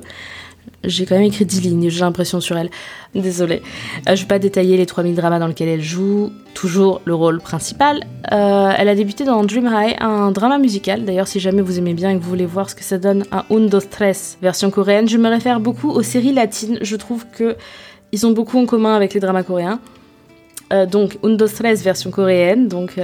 J'ai 0.84 1.06
quand 1.06 1.14
même 1.14 1.24
écrit 1.24 1.44
10 1.44 1.60
lignes, 1.60 1.90
j'ai 1.90 2.00
l'impression 2.00 2.40
sur 2.40 2.56
elle. 2.56 2.70
Désolée. 3.14 3.62
Euh, 4.08 4.16
je 4.16 4.22
vais 4.22 4.28
pas 4.28 4.38
détailler 4.38 4.76
les 4.76 4.86
3000 4.86 5.14
dramas 5.14 5.38
dans 5.38 5.46
lesquels 5.46 5.68
elle 5.68 5.82
joue, 5.82 6.32
toujours 6.54 7.00
le 7.04 7.14
rôle 7.14 7.40
principal. 7.40 8.00
Euh, 8.32 8.72
elle 8.76 8.88
a 8.88 8.94
débuté 8.94 9.24
dans 9.24 9.44
Dream 9.44 9.70
High, 9.72 9.96
un 10.00 10.32
drama 10.32 10.58
musical. 10.58 11.04
D'ailleurs, 11.04 11.28
si 11.28 11.38
jamais 11.38 11.62
vous 11.62 11.78
aimez 11.78 11.94
bien 11.94 12.10
et 12.10 12.16
que 12.16 12.22
vous 12.22 12.28
voulez 12.28 12.46
voir 12.46 12.68
ce 12.68 12.74
que 12.74 12.82
ça 12.82 12.98
donne 12.98 13.24
un 13.30 13.44
Undo 13.50 13.78
Stress 13.78 14.38
version 14.42 14.70
coréenne, 14.70 15.08
je 15.08 15.18
me 15.18 15.28
réfère 15.28 15.60
beaucoup 15.60 15.90
aux 15.90 16.02
séries 16.02 16.32
latines. 16.32 16.78
Je 16.80 16.96
trouve 16.96 17.26
que 17.36 17.56
ils 18.10 18.26
ont 18.26 18.32
beaucoup 18.32 18.58
en 18.58 18.66
commun 18.66 18.94
avec 18.94 19.14
les 19.14 19.20
dramas 19.20 19.44
coréens. 19.44 19.78
Euh, 20.72 20.86
donc, 20.86 21.18
Undo 21.22 21.46
Stress 21.46 21.82
version 21.82 22.10
coréenne, 22.10 22.66
donc 22.66 22.98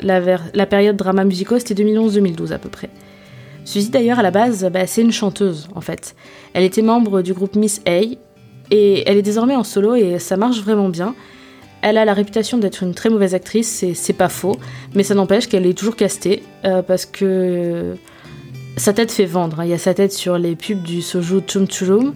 la, 0.00 0.20
la 0.54 0.66
période 0.66 0.96
drama 0.96 1.24
musicaux, 1.24 1.58
c'était 1.58 1.82
2011-2012 1.82 2.52
à 2.52 2.58
peu 2.58 2.68
près. 2.68 2.90
Suzy 3.68 3.90
d'ailleurs 3.90 4.18
à 4.18 4.22
la 4.22 4.30
base, 4.30 4.66
bah, 4.72 4.86
c'est 4.86 5.02
une 5.02 5.12
chanteuse 5.12 5.68
en 5.74 5.82
fait. 5.82 6.16
Elle 6.54 6.64
était 6.64 6.80
membre 6.80 7.20
du 7.20 7.34
groupe 7.34 7.54
Miss 7.54 7.82
A 7.86 8.00
et 8.70 9.02
elle 9.06 9.18
est 9.18 9.22
désormais 9.22 9.56
en 9.56 9.62
solo 9.62 9.94
et 9.94 10.18
ça 10.18 10.38
marche 10.38 10.62
vraiment 10.62 10.88
bien. 10.88 11.14
Elle 11.82 11.98
a 11.98 12.06
la 12.06 12.14
réputation 12.14 12.56
d'être 12.56 12.82
une 12.82 12.94
très 12.94 13.10
mauvaise 13.10 13.34
actrice, 13.34 13.84
c'est 13.92 14.12
pas 14.14 14.30
faux, 14.30 14.56
mais 14.94 15.02
ça 15.02 15.14
n'empêche 15.14 15.48
qu'elle 15.48 15.66
est 15.66 15.76
toujours 15.76 15.96
castée 15.96 16.42
euh, 16.64 16.80
parce 16.80 17.04
que 17.04 17.94
sa 18.78 18.94
tête 18.94 19.12
fait 19.12 19.26
vendre. 19.26 19.60
Hein. 19.60 19.64
Il 19.66 19.70
y 19.70 19.74
a 19.74 19.78
sa 19.78 19.92
tête 19.92 20.14
sur 20.14 20.38
les 20.38 20.56
pubs 20.56 20.82
du 20.82 21.02
soju 21.02 21.40
Chum 21.46 21.66
Chum, 21.66 22.14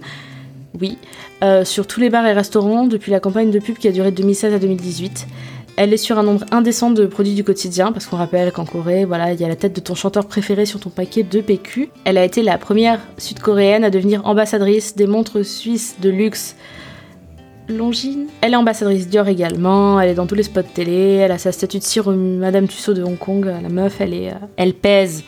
oui, 0.81 0.97
euh, 1.45 1.67
sur 1.67 1.87
tous 1.87 2.01
les 2.01 2.09
bars 2.09 2.25
et 2.25 2.33
restaurants 2.33 2.87
depuis 2.87 3.11
la 3.13 3.21
campagne 3.21 3.51
de 3.51 3.59
pub 3.59 3.77
qui 3.77 3.89
a 3.89 3.93
duré 3.93 4.11
de 4.11 4.17
2016 4.17 4.55
à 4.55 4.59
2018. 4.59 5.27
Elle 5.77 5.95
est 5.95 5.99
sur 5.99 6.19
un 6.19 6.23
nombre 6.23 6.45
indécent 6.51 6.91
de 6.91 7.07
produits 7.07 7.35
du 7.35 7.45
quotidien, 7.45 7.93
parce 7.93 8.07
qu'on 8.07 8.19
rappelle 8.19 8.53
qu'en 8.53 8.67
Corée, 8.67 9.07
voilà, 9.07 9.33
il 9.33 9.41
y 9.41 9.45
a 9.45 9.49
la 9.49 9.57
tête 9.57 9.75
de 9.75 9.81
ton 9.81 9.95
chanteur 9.95 10.27
préféré 10.27 10.67
sur 10.67 10.81
ton 10.81 10.91
paquet 10.91 11.23
de 11.23 11.41
PQ. 11.41 11.89
Elle 12.05 12.19
a 12.19 12.25
été 12.25 12.43
la 12.43 12.59
première 12.59 13.01
sud-coréenne 13.17 13.83
à 13.83 13.91
devenir 13.91 14.27
ambassadrice 14.27 14.97
des 14.97 15.07
montres 15.07 15.45
suisses 15.45 15.97
de 16.01 16.11
luxe 16.11 16.57
Longines. 17.69 18.27
Elle 18.41 18.53
est 18.53 18.57
ambassadrice 18.57 19.09
Dior 19.09 19.29
également, 19.29 19.99
elle 19.99 20.11
est 20.11 20.15
dans 20.15 20.27
tous 20.27 20.35
les 20.35 20.43
spots 20.43 20.63
télé, 20.63 21.15
elle 21.17 21.33
a 21.33 21.39
sa 21.39 21.53
statue 21.53 21.79
de 21.79 21.85
cire 21.85 22.11
Madame 22.11 22.69
Tussaud 22.69 22.93
de 22.93 23.03
Hong 23.03 23.17
Kong, 23.17 23.47
la 23.47 23.69
meuf, 23.69 24.01
elle 24.01 24.13
est, 24.13 24.31
euh, 24.31 24.47
elle 24.57 24.75
pèse. 24.75 25.25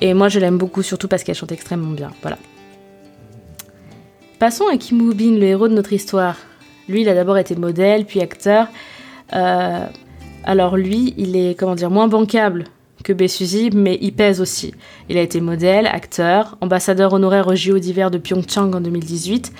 Et 0.00 0.12
moi, 0.12 0.28
je 0.28 0.38
l'aime 0.40 0.58
beaucoup, 0.58 0.82
surtout 0.82 1.08
parce 1.08 1.22
qu'elle 1.22 1.36
chante 1.36 1.52
extrêmement 1.52 1.92
bien. 1.92 2.10
Voilà. 2.20 2.36
Passons 4.38 4.66
à 4.70 4.76
Kim 4.76 5.00
Woo-bin, 5.00 5.38
le 5.38 5.44
héros 5.44 5.68
de 5.68 5.74
notre 5.74 5.94
histoire. 5.94 6.36
Lui, 6.88 7.00
il 7.00 7.08
a 7.08 7.14
d'abord 7.14 7.38
été 7.38 7.56
modèle, 7.56 8.04
puis 8.04 8.20
acteur. 8.20 8.68
Euh, 9.34 9.86
alors 10.44 10.76
lui, 10.76 11.14
il 11.16 11.36
est 11.36 11.58
comment 11.58 11.74
dire 11.74 11.90
moins 11.90 12.08
bancable 12.08 12.64
que 13.04 13.12
Bessuzy, 13.12 13.70
mais 13.72 13.98
il 14.00 14.12
pèse 14.12 14.40
aussi. 14.40 14.74
Il 15.08 15.16
a 15.16 15.22
été 15.22 15.40
modèle, 15.40 15.86
acteur, 15.86 16.56
ambassadeur 16.60 17.12
honoraire 17.12 17.46
au 17.46 17.54
JO 17.54 17.78
d'hiver 17.78 18.10
de 18.10 18.18
Pyeongchang 18.18 18.74
en 18.74 18.80
2018. 18.80 19.52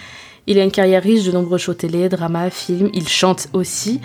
Il 0.48 0.58
a 0.58 0.64
une 0.64 0.70
carrière 0.70 1.02
riche 1.02 1.24
de 1.24 1.32
nombreux 1.32 1.58
shows 1.58 1.74
télé, 1.74 2.08
dramas, 2.08 2.50
films. 2.50 2.90
Il 2.94 3.08
chante 3.08 3.48
aussi. 3.52 4.00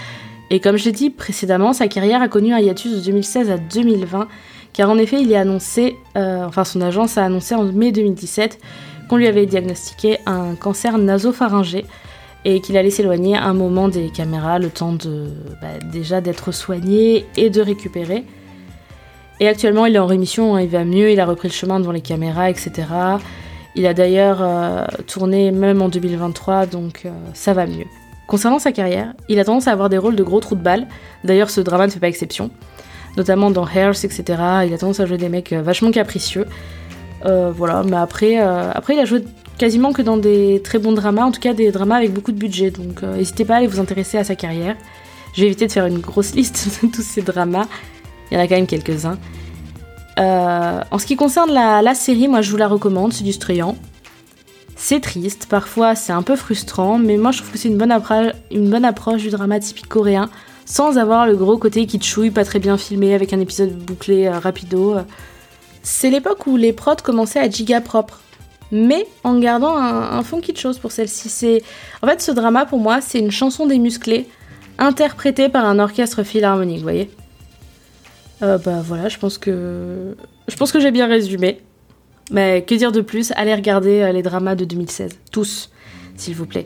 Et 0.50 0.60
comme 0.60 0.78
je 0.78 0.86
l'ai 0.86 0.92
dit 0.92 1.10
précédemment, 1.10 1.74
sa 1.74 1.88
carrière 1.88 2.22
a 2.22 2.28
connu 2.28 2.54
un 2.54 2.60
hiatus 2.60 2.94
de 2.94 3.00
2016 3.00 3.50
à 3.50 3.58
2020, 3.58 4.28
car 4.74 4.90
en 4.90 4.98
effet, 4.98 5.22
il 5.22 5.32
est 5.32 5.38
annoncé, 5.38 5.96
euh, 6.18 6.46
enfin 6.46 6.64
son 6.64 6.82
agence 6.82 7.18
a 7.18 7.26
annoncé 7.26 7.56
en 7.56 7.64
mai 7.64 7.92
2017 7.92 8.60
qu'on 9.10 9.18
lui 9.18 9.28
avait 9.28 9.46
diagnostiqué 9.46 10.20
un 10.26 10.56
cancer 10.56 10.98
nasopharyngé 10.98 11.86
et 12.46 12.60
qu'il 12.62 12.78
allait 12.78 12.90
s'éloigner 12.90 13.38
un 13.38 13.54
moment 13.54 13.88
des 13.88 14.10
caméras, 14.10 14.60
le 14.60 14.70
temps 14.70 14.94
bah, 15.62 15.68
déjà 15.92 16.22
d'être 16.22 16.52
soigné 16.52 17.26
et 17.38 17.50
de 17.50 17.62
récupérer. 17.62 18.24
Et 19.40 19.48
actuellement, 19.48 19.86
il 19.88 19.96
est 19.96 20.00
en 20.00 20.06
rémission, 20.06 20.56
hein, 20.56 20.62
il 20.62 20.70
va 20.70 20.84
mieux, 20.84 21.12
il 21.12 21.20
a 21.20 21.26
repris 21.26 21.48
le 21.48 21.54
chemin 21.54 21.80
devant 21.80 21.92
les 21.92 22.02
caméras, 22.02 22.50
etc. 22.50 22.72
Il 23.76 23.88
a 23.88 23.94
d'ailleurs 23.94 24.38
euh, 24.42 24.86
tourné 25.08 25.52
même 25.52 25.82
en 25.82 25.90
2023, 25.90 26.68
donc 26.68 27.04
euh, 27.06 27.10
ça 27.34 27.54
va 27.54 27.66
mieux. 27.66 27.86
Concernant 28.28 28.60
sa 28.60 28.72
carrière, 28.72 29.14
il 29.30 29.40
a 29.40 29.46
tendance 29.46 29.68
à 29.68 29.72
avoir 29.72 29.90
des 29.90 29.98
rôles 29.98 30.16
de 30.16 30.24
gros 30.24 30.40
trous 30.40 30.56
de 30.56 30.62
balle, 30.62 30.88
d'ailleurs 31.24 31.50
ce 31.50 31.60
drama 31.60 31.88
ne 31.88 31.92
fait 31.92 32.00
pas 32.00 32.08
exception, 32.08 32.52
notamment 33.18 33.50
dans 33.50 33.68
Hairs, 33.68 34.04
etc. 34.04 34.24
Il 34.68 34.74
a 34.74 34.78
tendance 34.78 35.00
à 35.00 35.06
jouer 35.06 35.18
des 35.18 35.30
mecs 35.30 35.54
euh, 35.54 35.62
vachement 35.62 35.92
capricieux. 35.92 36.46
Voilà, 37.24 37.84
mais 37.84 37.98
après, 37.98 38.38
après 38.38 38.96
il 38.96 39.00
a 39.00 39.06
joué 39.06 39.24
quasiment 39.58 39.94
que 39.94 40.02
dans 40.02 40.18
des 40.18 40.62
très 40.64 40.80
bons 40.80 40.92
dramas, 40.92 41.24
en 41.24 41.32
tout 41.32 41.40
cas 41.40 41.54
des 41.54 41.72
dramas 41.72 41.98
avec 41.98 42.14
beaucoup 42.14 42.32
de 42.32 42.38
budget, 42.38 42.72
donc 42.72 43.04
n'hésitez 43.04 43.46
pas 43.46 43.56
à 43.56 43.58
aller 43.58 43.68
vous 43.68 43.80
intéresser 43.80 44.18
à 44.18 44.24
sa 44.24 44.36
carrière. 44.36 44.76
Je 45.34 45.42
vais 45.42 45.48
éviter 45.48 45.68
de 45.68 45.72
faire 45.72 45.86
une 45.86 46.00
grosse 46.00 46.34
liste 46.34 46.80
de 46.84 46.88
tous 46.90 47.04
ces 47.04 47.22
dramas, 47.22 47.68
il 48.30 48.36
y 48.36 48.38
en 48.38 48.44
a 48.44 48.48
quand 48.48 48.56
même 48.56 48.68
quelques-uns. 48.68 49.18
en 50.18 50.98
ce 50.98 51.06
qui 51.06 51.16
concerne 51.16 51.52
la, 51.52 51.96
série, 51.96 52.28
moi 52.28 52.42
je 52.42 52.52
vous 52.52 52.58
la 52.58 52.68
recommande, 52.68 53.14
c'est 53.14 53.24
distrayant. 53.24 53.76
C'est 54.76 55.00
triste, 55.00 55.46
parfois 55.48 55.94
c'est 55.94 56.12
un 56.12 56.24
peu 56.24 56.36
frustrant, 56.36 56.98
mais 56.98 57.18
moi 57.18 57.32
je 57.32 57.38
trouve 57.38 57.52
que 57.52 57.58
c'est 57.60 57.70
une, 57.70 57.78
bonne 57.78 57.92
approche 58.86 59.22
du 59.22 59.30
drama 59.30 59.60
typique 59.60 59.88
coréen, 59.88 60.30
sans 60.66 60.98
avoir 60.98 61.28
le 61.28 61.36
gros 61.36 61.58
côté 61.58 61.86
qui 61.86 62.00
pas 62.32 62.46
très 62.46 62.60
bien 62.60 62.78
filmé, 62.78 63.14
avec 63.14 63.34
un 63.34 63.40
épisode 63.40 63.78
bouclé 63.78 64.28
euh, 64.28 64.40
rapido. 64.40 64.96
C'est 65.84 66.10
l'époque 66.10 66.48
où 66.48 66.56
les 66.56 66.72
prods 66.74 66.96
commençaient 67.04 67.40
à 67.40 67.50
giga 67.50 67.82
propre, 67.82 68.22
mais 68.72 69.06
en 69.24 69.38
gardant 69.40 69.78
un, 69.78 70.24
fond 70.24 70.40
fond 70.42 70.60
chose 70.60 70.80
pour 70.80 70.92
celle-ci. 70.92 71.30
C'est 71.30 71.62
En 72.02 72.08
fait, 72.08 72.22
ce 72.22 72.32
drama 72.32 72.66
pour 72.66 72.80
moi, 72.80 73.02
c'est 73.02 73.20
une 73.20 73.32
chanson 73.32 73.68
des 73.68 73.80
musclés, 73.80 74.28
interprétée 74.78 75.50
par 75.50 75.66
un 75.66 75.80
orchestre 75.80 76.24
philharmonique, 76.24 76.78
vous 76.78 76.84
voyez 76.84 77.10
euh, 78.42 78.58
Bah 78.58 78.82
voilà, 78.84 79.10
je 79.10 79.18
pense 79.18 79.38
que... 79.38 80.16
Je 80.48 80.56
pense 80.56 80.72
que 80.72 80.80
j'ai 80.80 80.92
bien 80.92 81.08
résumé. 81.08 81.60
Mais 82.32 82.64
que 82.64 82.76
dire 82.76 82.92
de 82.92 83.02
plus? 83.02 83.32
Allez 83.36 83.54
regarder 83.54 84.02
euh, 84.02 84.12
les 84.12 84.22
dramas 84.22 84.56
de 84.56 84.66
2016. 84.66 85.12
Tous, 85.32 85.70
s'il 86.16 86.36
vous 86.36 86.46
plaît. 86.46 86.66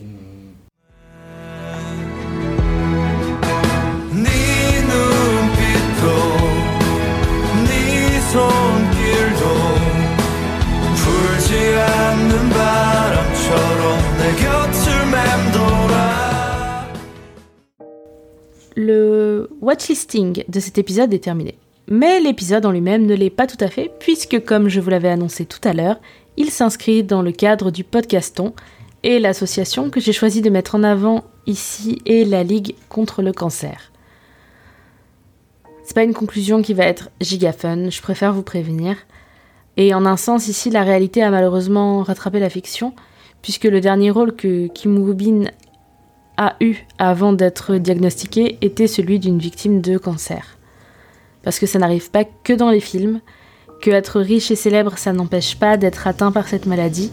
Le 18.77 19.49
watchlisting 19.61 20.43
de 20.47 20.59
cet 20.59 20.77
épisode 20.77 21.13
est 21.13 21.23
terminé. 21.23 21.57
Mais 21.87 22.19
l'épisode 22.19 22.65
en 22.65 22.71
lui-même 22.71 23.05
ne 23.05 23.15
l'est 23.15 23.29
pas 23.29 23.47
tout 23.47 23.57
à 23.59 23.69
fait, 23.69 23.91
puisque 23.99 24.43
comme 24.43 24.67
je 24.67 24.81
vous 24.81 24.89
l'avais 24.89 25.09
annoncé 25.09 25.45
tout 25.45 25.61
à 25.63 25.73
l'heure, 25.73 25.99
il 26.35 26.49
s'inscrit 26.49 27.03
dans 27.03 27.21
le 27.21 27.31
cadre 27.31 27.71
du 27.71 27.83
podcaston, 27.83 28.53
et 29.03 29.19
l'association 29.19 29.89
que 29.89 29.99
j'ai 29.99 30.13
choisi 30.13 30.41
de 30.41 30.49
mettre 30.49 30.75
en 30.75 30.83
avant 30.83 31.23
ici 31.45 32.01
est 32.05 32.27
la 32.27 32.43
Ligue 32.43 32.75
contre 32.89 33.21
le 33.21 33.31
cancer. 33.31 33.91
C'est 35.83 35.95
pas 35.95 36.03
une 36.03 36.13
conclusion 36.13 36.61
qui 36.61 36.73
va 36.73 36.85
être 36.85 37.11
giga 37.21 37.53
fun, 37.53 37.89
je 37.89 38.01
préfère 38.01 38.33
vous 38.33 38.43
prévenir. 38.43 38.97
Et 39.77 39.93
en 39.93 40.05
un 40.05 40.17
sens, 40.17 40.47
ici, 40.47 40.69
la 40.69 40.83
réalité 40.83 41.21
a 41.21 41.29
malheureusement 41.29 42.03
rattrapé 42.03 42.39
la 42.39 42.49
fiction, 42.49 42.93
puisque 43.41 43.65
le 43.65 43.81
dernier 43.81 44.11
rôle 44.11 44.35
que 44.35 44.67
Kim 44.67 44.97
Woo-bin 44.97 45.49
a 46.37 46.55
eu 46.59 46.75
avant 46.97 47.33
d'être 47.33 47.75
diagnostiqué 47.75 48.57
était 48.61 48.87
celui 48.87 49.19
d'une 49.19 49.39
victime 49.39 49.81
de 49.81 49.97
cancer 49.97 50.55
parce 51.45 51.59
que 51.59 51.67
ça 51.67 51.79
n'arrive 51.79 52.09
pas 52.09 52.25
que 52.25 52.53
dans 52.53 52.71
les 52.71 52.81
films, 52.81 53.21
que 53.79 53.91
être 53.91 54.19
riche 54.19 54.49
et 54.49 54.55
célèbre, 54.55 54.97
ça 54.97 55.13
n'empêche 55.13 55.57
pas 55.57 55.77
d'être 55.77 56.07
atteint 56.07 56.31
par 56.31 56.47
cette 56.47 56.65
maladie, 56.65 57.11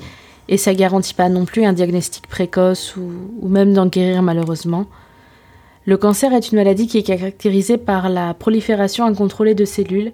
et 0.49 0.57
ça 0.57 0.75
garantit 0.75 1.14
pas 1.14 1.28
non 1.28 1.45
plus 1.45 1.64
un 1.64 1.75
diagnostic 1.75 2.26
précoce 2.26 2.97
ou, 2.97 3.47
même 3.47 3.75
d'en 3.75 3.87
guérir 3.87 4.23
malheureusement. 4.23 4.87
Le 5.85 5.99
cancer 5.99 6.33
est 6.33 6.50
une 6.50 6.59
maladie 6.59 6.87
qui 6.87 6.99
est 6.99 7.02
caractérisée 7.02 7.76
par 7.76 8.09
la 8.09 8.33
prolifération 8.33 9.04
incontrôlée 9.04 9.54
de 9.54 9.66
cellules, 9.66 10.12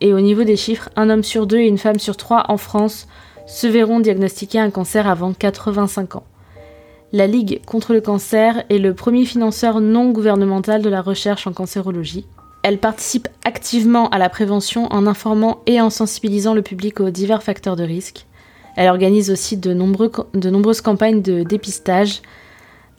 et 0.00 0.12
au 0.12 0.20
niveau 0.20 0.44
des 0.44 0.56
chiffres, 0.56 0.90
un 0.96 1.10
homme 1.10 1.24
sur 1.24 1.46
deux 1.46 1.58
et 1.58 1.66
une 1.66 1.78
femme 1.78 1.98
sur 1.98 2.16
trois 2.16 2.44
en 2.48 2.56
France 2.56 3.08
se 3.46 3.66
verront 3.66 4.00
diagnostiquer 4.00 4.60
un 4.60 4.70
cancer 4.70 5.06
avant 5.06 5.32
85 5.32 6.16
ans. 6.16 6.24
La 7.12 7.26
Ligue 7.26 7.62
contre 7.64 7.94
le 7.94 8.02
cancer 8.02 8.64
est 8.68 8.78
le 8.78 8.92
premier 8.92 9.24
financeur 9.24 9.80
non 9.80 10.10
gouvernemental 10.10 10.82
de 10.82 10.90
la 10.90 11.00
recherche 11.00 11.46
en 11.46 11.52
cancérologie. 11.52 12.26
Elle 12.62 12.78
participe 12.78 13.28
activement 13.44 14.10
à 14.10 14.18
la 14.18 14.28
prévention 14.28 14.86
en 14.92 15.06
informant 15.06 15.60
et 15.66 15.80
en 15.80 15.88
sensibilisant 15.88 16.52
le 16.52 16.60
public 16.60 17.00
aux 17.00 17.08
divers 17.08 17.42
facteurs 17.42 17.76
de 17.76 17.84
risque. 17.84 18.26
Elle 18.76 18.90
organise 18.90 19.30
aussi 19.30 19.56
de, 19.56 19.72
nombreuses 19.72 20.80
campagnes 20.82 21.22
de 21.22 21.42
dépistage. 21.42 22.20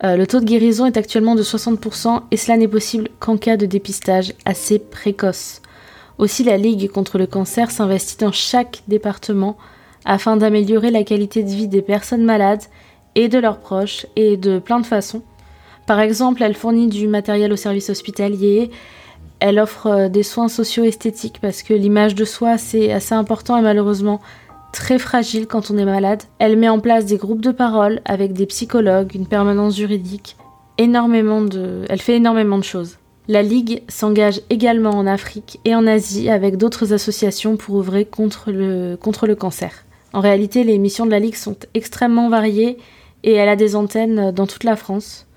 Euh, 0.04 0.18
le 0.18 0.26
taux 0.26 0.40
de 0.40 0.46
guérison 0.46 0.88
est 0.88 0.98
actuellement 0.98 1.36
de 1.36 1.44
60% 1.44 2.24
et 2.32 2.38
cela 2.38 2.58
n'est 2.58 2.68
possible 2.68 3.10
qu'en 3.20 3.38
cas 3.38 3.58
de 3.58 3.68
dépistage 3.68 4.34
assez 4.44 4.80
précoce. 4.80 5.62
Aussi, 6.20 6.44
la 6.44 6.58
Ligue 6.58 6.92
contre 6.92 7.18
le 7.18 7.28
cancer 7.28 7.72
s'investit 7.72 8.18
dans 8.18 8.34
chaque 8.34 8.84
département 8.90 9.58
afin 10.04 10.36
d'améliorer 10.36 10.92
la 10.92 11.04
qualité 11.04 11.44
de 11.44 11.50
vie 11.50 11.70
des 11.70 11.82
personnes 11.82 12.26
malades 12.26 12.64
et 13.16 13.30
de 13.30 13.40
leurs 13.40 13.60
proches 13.60 14.06
et 14.18 14.36
de 14.36 14.60
plein 14.60 14.82
de 14.82 14.86
façons. 14.86 15.24
Par 15.88 16.02
exemple, 16.02 16.44
elle 16.44 16.56
fournit 16.56 16.88
du 16.88 17.08
matériel 17.08 17.54
au 17.54 17.56
service 17.56 17.90
hospitalier, 17.90 18.70
elle 19.40 19.60
offre 19.60 19.88
euh, 19.88 20.10
des 20.10 20.24
soins 20.24 20.50
socio-esthétiques 20.50 21.40
parce 21.42 21.64
que 21.64 21.74
l'image 21.74 22.16
de 22.16 22.26
soi, 22.26 22.58
c'est 22.58 22.92
assez 22.92 23.16
important 23.16 23.58
et 23.58 23.62
malheureusement 23.62 24.20
très 24.74 25.00
fragile 25.00 25.48
quand 25.48 25.72
on 25.72 25.78
est 25.78 25.86
malade. 25.86 26.24
Elle 26.38 26.58
met 26.58 26.70
en 26.70 26.80
place 26.80 27.06
des 27.06 27.18
groupes 27.18 27.42
de 27.42 27.52
parole 27.52 28.02
avec 28.04 28.34
des 28.34 28.46
psychologues, 28.46 29.16
une 29.16 29.26
permanence 29.26 29.78
juridique, 29.78 30.36
énormément 30.78 31.42
de... 31.42 31.86
Elle 31.88 32.02
fait 32.02 32.18
énormément 32.18 32.58
de 32.58 32.64
choses. 32.64 32.99
La 33.30 33.44
Ligue 33.44 33.84
s'engage 33.88 34.42
également 34.50 34.90
en 34.90 35.06
Afrique 35.06 35.60
et 35.64 35.76
en 35.76 35.86
Asie 35.86 36.32
avec 36.32 36.58
d'autres 36.58 36.94
associations 36.94 37.58
pour 37.58 37.84
le, 37.84 38.04
contre 38.96 39.28
le 39.28 39.36
cancer. 39.36 39.86
En 40.14 40.20
réalité, 40.20 40.64
les 40.64 40.80
missions 40.80 41.06
de 41.06 41.12
la 41.12 41.20
Ligue 41.20 41.36
sont 41.36 41.56
extrêmement 41.76 42.30
variées 42.30 42.80
et 43.24 43.34
elle 43.34 43.48
a 43.48 43.56
des 43.56 43.76
antennes 43.76 44.32
dans 44.32 44.48
toute 44.48 44.64
la 44.64 44.76
France. 44.76 45.28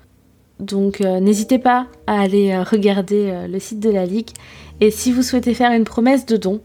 Donc 0.59 1.01
euh, 1.01 1.19
n'hésitez 1.19 1.59
pas 1.59 1.85
à 2.07 2.19
aller 2.19 2.51
euh, 2.51 2.63
regarder 2.63 3.29
euh, 3.29 3.47
le 3.47 3.59
site 3.59 3.79
de 3.79 3.91
la 3.91 4.07
Ligue. 4.07 4.31
Et 4.81 4.89
si 4.89 5.11
vous 5.11 5.21
souhaitez 5.21 5.53
faire 5.53 5.71
une 5.71 5.83
promesse 5.83 6.25
de 6.25 6.35
don, 6.35 6.61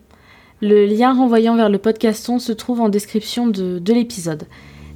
le 0.63 0.87
lien 0.87 1.13
renvoyant 1.13 1.57
vers 1.57 1.69
le 1.69 1.77
podcaston 1.77 2.39
se 2.39 2.53
trouve 2.53 2.81
en 2.81 2.89
description 2.89 3.49
de, 3.49 3.79
de 3.79 3.93
l'épisode. 3.93 4.45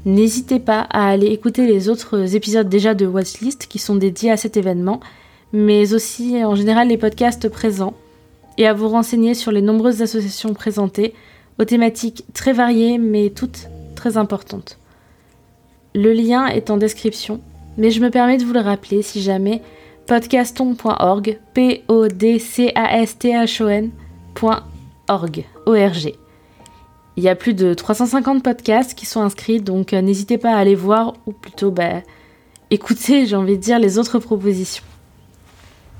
N'hésitez 0.07 0.61
pas 0.61 0.81
à 0.89 1.11
aller 1.11 1.27
écouter 1.27 1.67
les 1.67 1.91
autres 1.91 2.35
épisodes 2.35 2.71
déjà 2.71 2.95
de 2.95 3.05
Watchlist 3.05 3.67
qui 3.67 3.79
sont 3.79 3.97
dédiés 3.97 4.31
à 4.31 4.39
cet 4.39 4.57
événement, 4.57 5.01
mais 5.53 5.95
aussi 5.95 6.45
en 6.45 6.55
général 6.55 6.89
les 6.89 6.99
podcasts 6.99 7.49
présents, 7.49 7.95
et 8.59 8.67
à 8.67 8.75
vous 8.75 8.89
renseigner 8.89 9.35
sur 9.35 9.53
les 9.53 9.63
nombreuses 9.63 10.03
associations 10.03 10.55
présentées, 10.55 11.15
aux 11.59 11.65
thématiques 11.65 12.25
très 12.35 12.53
variées 12.53 12.99
mais 12.99 13.31
toutes 13.31 13.69
très 13.95 14.17
importantes. 14.17 14.79
Le 15.95 16.13
lien 16.13 16.47
est 16.47 16.71
en 16.71 16.77
description 16.77 17.41
mais 17.77 17.91
je 17.91 18.01
me 18.01 18.11
permets 18.11 18.37
de 18.37 18.45
vous 18.45 18.53
le 18.53 18.61
rappeler 18.61 19.03
si 19.03 19.23
jamais 19.23 19.63
podcaston.org, 20.07 21.39
p 21.55 21.85
o 21.89 22.09
d 22.09 22.39
c 22.39 22.73
a 22.75 23.01
s 23.01 23.19
t 23.19 23.31
h 23.31 23.63
o 23.63 23.69
n.org, 23.69 25.45
O-R-G. 25.67 26.17
Il 27.17 27.23
y 27.23 27.29
a 27.29 27.35
plus 27.35 27.55
de 27.55 27.75
350 27.75 28.43
podcasts 28.43 28.95
qui 28.95 29.07
sont 29.07 29.21
inscrits, 29.21 29.61
donc 29.61 29.93
euh, 29.93 30.01
n'hésitez 30.01 30.39
pas 30.39 30.55
à 30.55 30.59
aller 30.59 30.75
voir, 30.75 31.15
ou 31.27 31.33
plutôt 31.33 31.71
bah, 31.71 32.03
écouter, 32.71 33.27
j'ai 33.27 33.37
envie 33.37 33.57
de 33.57 33.63
dire, 33.63 33.79
les 33.79 33.99
autres 33.99 34.19
propositions. 34.19 34.85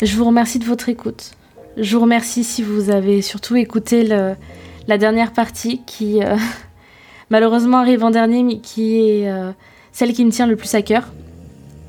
Je 0.01 0.17
vous 0.17 0.25
remercie 0.25 0.59
de 0.59 0.65
votre 0.65 0.89
écoute. 0.89 1.33
Je 1.77 1.97
vous 1.97 2.03
remercie 2.03 2.45
si 2.45 2.63
vous 2.63 2.91
avez 2.91 3.23
surtout 3.23 3.57
écouté 3.57 4.03
la 4.05 4.99
dernière 4.99 5.33
partie 5.33 5.83
qui 5.87 6.23
euh, 6.23 6.37
malheureusement 7.31 7.79
arrive 7.79 8.05
en 8.05 8.11
dernier, 8.11 8.43
mais 8.43 8.59
qui 8.59 8.99
est 8.99 9.31
euh, 9.31 9.53
celle 9.93 10.13
qui 10.13 10.25
me 10.25 10.31
tient 10.31 10.47
le 10.47 10.57
plus 10.57 10.75
à 10.75 10.83
cœur. 10.83 11.13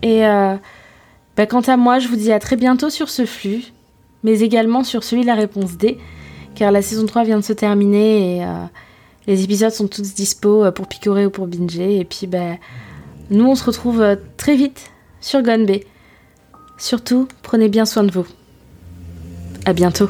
Et 0.02 0.26
euh, 0.26 0.56
bah, 1.36 1.46
quant 1.46 1.62
à 1.62 1.76
moi, 1.76 2.00
je 2.00 2.08
vous 2.08 2.16
dis 2.16 2.32
à 2.32 2.39
très 2.39 2.56
bientôt 2.56 2.89
sur 2.89 3.10
ce 3.10 3.26
flux, 3.26 3.74
mais 4.24 4.42
également 4.42 4.84
sur 4.84 5.04
celui 5.04 5.24
de 5.24 5.28
la 5.28 5.36
réponse 5.36 5.78
D, 5.78 5.98
car 6.56 6.72
la 6.72 6.82
saison 6.82 7.06
3 7.06 7.24
vient 7.24 7.39
de 7.39 7.44
se 7.44 7.54
terminer 7.54 8.38
et 8.38 8.46
les 9.26 9.44
épisodes 9.44 9.72
sont 9.72 9.88
tous 9.88 10.13
dispo 10.13 10.72
pour 10.72 10.88
picorer 10.88 11.26
ou 11.26 11.30
pour 11.30 11.48
binger. 11.48 12.00
Et 12.00 12.06
puis, 12.06 12.28
bah, 12.28 12.58
nous, 13.32 13.46
on 13.46 13.56
se 13.56 13.63
retrouve 13.63 14.18
très 14.38 14.56
vite 14.56 14.92
sur 15.20 15.42
Gone 15.42 15.66
Surtout, 16.84 17.30
prenez 17.43 17.69
bien 17.69 17.86
soin 17.86 18.04
de 18.04 18.12
vous. 18.12 18.28
À 19.63 19.72
bientôt. 19.72 20.10